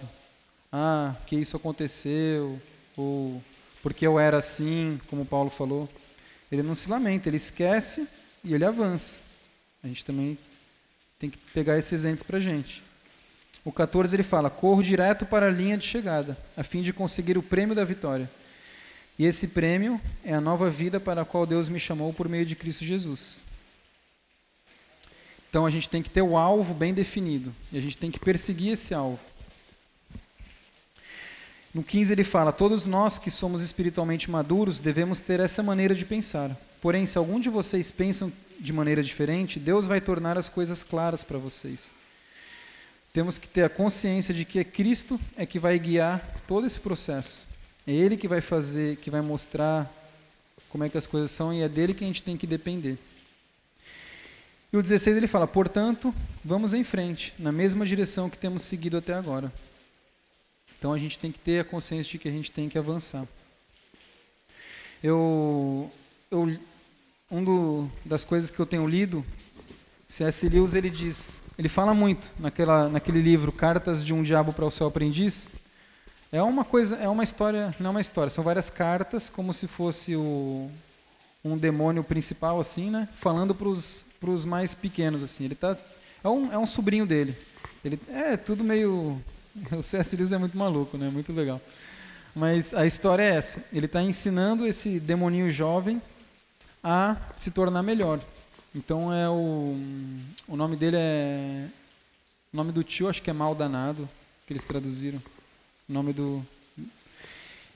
[0.72, 2.61] ah, que isso aconteceu,
[2.95, 3.41] ou
[3.81, 5.89] porque eu era assim, como Paulo falou.
[6.52, 8.07] Ele não se lamenta, ele esquece
[8.44, 9.22] e ele avança.
[9.84, 10.38] A gente também
[11.19, 12.84] tem que pegar esse exemplo para a gente.
[13.64, 17.38] O 14 ele fala: Corro direto para a linha de chegada, a fim de conseguir
[17.38, 18.30] o prêmio da vitória.
[19.19, 22.45] E esse prêmio é a nova vida para a qual Deus me chamou por meio
[22.45, 23.41] de Cristo Jesus.
[25.49, 28.19] Então a gente tem que ter o alvo bem definido e a gente tem que
[28.19, 29.19] perseguir esse alvo.
[31.77, 36.05] No 15 ele fala: Todos nós que somos espiritualmente maduros devemos ter essa maneira de
[36.05, 36.49] pensar.
[36.81, 41.23] Porém, se algum de vocês pensam de maneira diferente, Deus vai tornar as coisas claras
[41.23, 41.91] para vocês.
[43.13, 46.79] Temos que ter a consciência de que é Cristo é que vai guiar todo esse
[46.79, 47.45] processo.
[47.85, 49.87] É Ele que vai fazer, que vai mostrar
[50.69, 52.97] como é que as coisas são e é dele que a gente tem que depender.
[54.73, 56.11] E o 16 ele fala: Portanto,
[56.43, 59.53] vamos em frente, na mesma direção que temos seguido até agora.
[60.77, 63.27] Então a gente tem que ter a consciência de que a gente tem que avançar.
[65.03, 65.91] Eu,
[66.29, 66.57] eu
[67.29, 69.25] um do, das coisas que eu tenho lido,
[70.07, 70.47] C.S.
[70.47, 74.71] Lewis ele diz, ele fala muito naquela, naquele livro Cartas de um Diabo para o
[74.71, 75.49] Seu Aprendiz.
[76.31, 79.67] É uma coisa, é uma história, não é uma história, são várias cartas, como se
[79.67, 80.71] fosse o,
[81.43, 83.07] um demônio principal assim, né?
[83.15, 85.45] Falando para os mais pequenos assim.
[85.45, 85.77] Ele tá,
[86.23, 87.35] é um, é um sobrinho dele.
[87.83, 89.21] Ele é tudo meio
[89.77, 90.15] O C.S.
[90.15, 91.09] Lewis é muito maluco, né?
[91.09, 91.61] Muito legal.
[92.35, 93.63] Mas a história é essa.
[93.73, 96.01] Ele está ensinando esse demoninho jovem
[96.84, 98.19] a se tornar melhor.
[98.75, 99.75] Então é o
[100.47, 101.65] o nome dele é
[102.53, 104.07] o nome do tio acho que é mal danado
[104.45, 105.21] que eles traduziram.
[105.89, 106.45] O nome do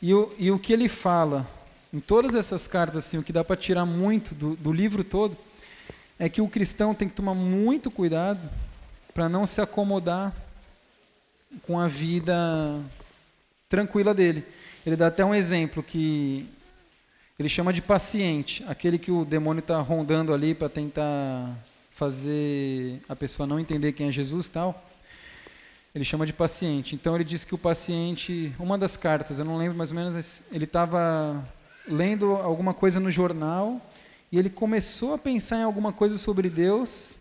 [0.01, 1.47] e o, e o que ele fala
[1.93, 5.35] em todas essas cartas assim, o que dá para tirar muito do, do livro todo
[6.17, 8.39] é que o cristão tem que tomar muito cuidado
[9.13, 10.33] para não se acomodar
[11.63, 12.33] com a vida
[13.69, 14.43] tranquila dele.
[14.85, 16.47] Ele dá até um exemplo que
[17.37, 21.49] ele chama de paciente, aquele que o demônio está rondando ali para tentar
[21.91, 24.89] fazer a pessoa não entender quem é Jesus tal.
[25.93, 26.95] Ele chama de paciente.
[26.95, 30.41] Então ele diz que o paciente, uma das cartas, eu não lembro mais ou menos,
[30.51, 31.43] ele estava
[31.87, 33.79] lendo alguma coisa no jornal
[34.31, 37.15] e ele começou a pensar em alguma coisa sobre Deus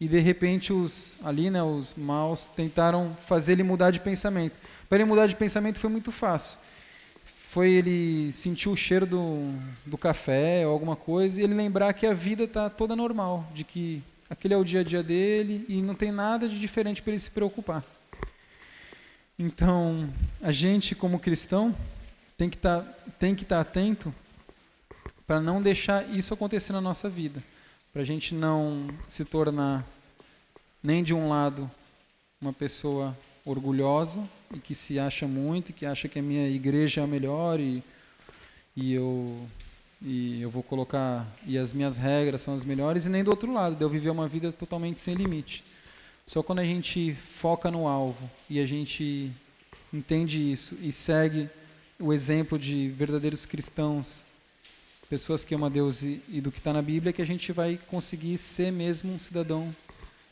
[0.00, 4.56] e de repente os ali, né, os maus tentaram fazer ele mudar de pensamento.
[4.88, 6.56] Para ele mudar de pensamento foi muito fácil.
[7.50, 9.42] Foi ele sentir o cheiro do,
[9.84, 13.62] do café ou alguma coisa e ele lembrar que a vida está toda normal, de
[13.62, 17.10] que aquele é o dia a dia dele e não tem nada de diferente para
[17.10, 17.84] ele se preocupar.
[19.38, 20.08] Então,
[20.40, 21.74] a gente como cristão
[22.38, 22.84] tem que tá,
[23.20, 24.14] estar tá atento
[25.26, 27.42] para não deixar isso acontecer na nossa vida,
[27.92, 29.84] para a gente não se tornar
[30.82, 31.70] nem de um lado
[32.40, 37.00] uma pessoa orgulhosa e que se acha muito, e que acha que a minha igreja
[37.00, 37.82] é a melhor e,
[38.76, 39.46] e eu
[40.02, 43.52] e eu vou colocar e as minhas regras são as melhores e nem do outro
[43.52, 45.62] lado, de eu viver uma vida totalmente sem limite.
[46.26, 49.30] Só quando a gente foca no alvo e a gente
[49.92, 51.50] entende isso e segue
[51.98, 54.24] o exemplo de verdadeiros cristãos,
[55.10, 57.50] pessoas que amam a Deus e, e do que está na Bíblia, que a gente
[57.50, 59.74] vai conseguir ser mesmo um cidadão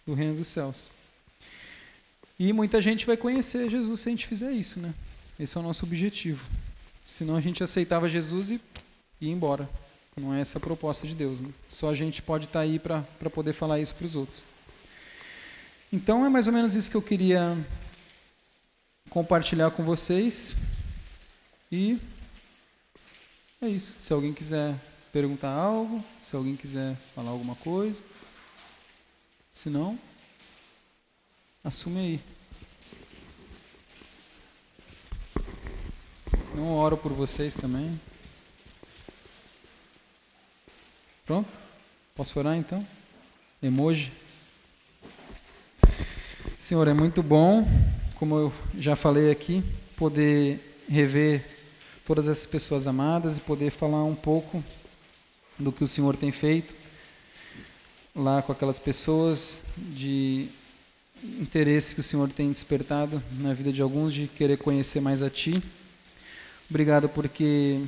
[0.06, 0.88] do reino dos céus.
[2.38, 4.94] E muita gente vai conhecer Jesus se a gente fizer isso, né?
[5.38, 6.46] Esse é o nosso objetivo.
[7.04, 8.60] Senão a gente aceitava Jesus e
[9.20, 9.68] ir embora.
[10.16, 11.40] Não é essa a proposta de Deus.
[11.40, 11.48] Né?
[11.68, 13.02] Só a gente pode estar tá aí para
[13.34, 14.44] poder falar isso para os outros.
[15.92, 17.58] Então é mais ou menos isso que eu queria
[19.10, 20.54] compartilhar com vocês.
[21.72, 21.98] E
[23.60, 23.96] é isso.
[24.00, 24.74] Se alguém quiser
[25.12, 28.02] perguntar algo, se alguém quiser falar alguma coisa.
[29.52, 29.98] Se não,
[31.64, 32.20] assume aí.
[36.44, 38.00] Se não, oro por vocês também.
[41.26, 41.48] Pronto?
[42.14, 42.86] Posso orar então?
[43.62, 44.12] Emoji.
[46.58, 47.66] Senhor, é muito bom,
[48.14, 49.62] como eu já falei aqui,
[49.96, 51.57] poder rever
[52.08, 54.64] todas essas pessoas amadas e poder falar um pouco
[55.58, 56.74] do que o Senhor tem feito
[58.16, 60.48] lá com aquelas pessoas, de
[61.38, 65.28] interesse que o Senhor tem despertado na vida de alguns, de querer conhecer mais a
[65.28, 65.52] Ti.
[66.70, 67.78] Obrigado porque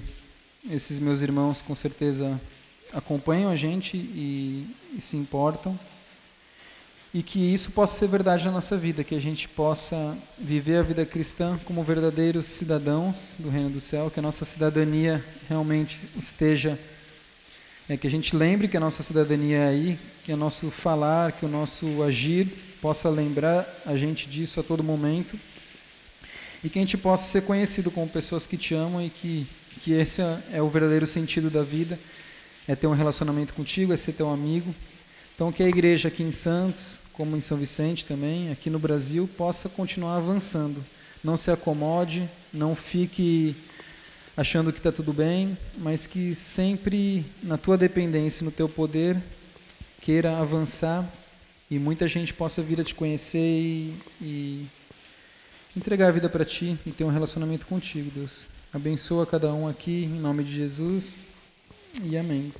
[0.70, 2.38] esses meus irmãos com certeza
[2.92, 4.66] acompanham a gente e,
[4.98, 5.78] e se importam
[7.12, 10.82] e que isso possa ser verdade na nossa vida, que a gente possa viver a
[10.82, 16.78] vida cristã como verdadeiros cidadãos do reino do céu, que a nossa cidadania realmente esteja,
[17.88, 21.32] é, que a gente lembre que a nossa cidadania é aí, que o nosso falar,
[21.32, 22.46] que o nosso agir
[22.80, 25.38] possa lembrar a gente disso a todo momento
[26.62, 29.46] e que a gente possa ser conhecido como pessoas que te amam e que,
[29.82, 30.22] que esse
[30.52, 31.98] é o verdadeiro sentido da vida
[32.68, 34.72] é ter um relacionamento contigo, é ser teu amigo.
[35.40, 39.26] Então, que a igreja aqui em Santos, como em São Vicente também, aqui no Brasil,
[39.38, 40.84] possa continuar avançando.
[41.24, 43.56] Não se acomode, não fique
[44.36, 49.16] achando que está tudo bem, mas que sempre na tua dependência, no teu poder,
[50.02, 51.10] queira avançar
[51.70, 54.66] e muita gente possa vir a te conhecer e, e
[55.74, 58.46] entregar a vida para ti e ter um relacionamento contigo, Deus.
[58.74, 61.22] Abençoa cada um aqui, em nome de Jesus
[62.04, 62.52] e amém.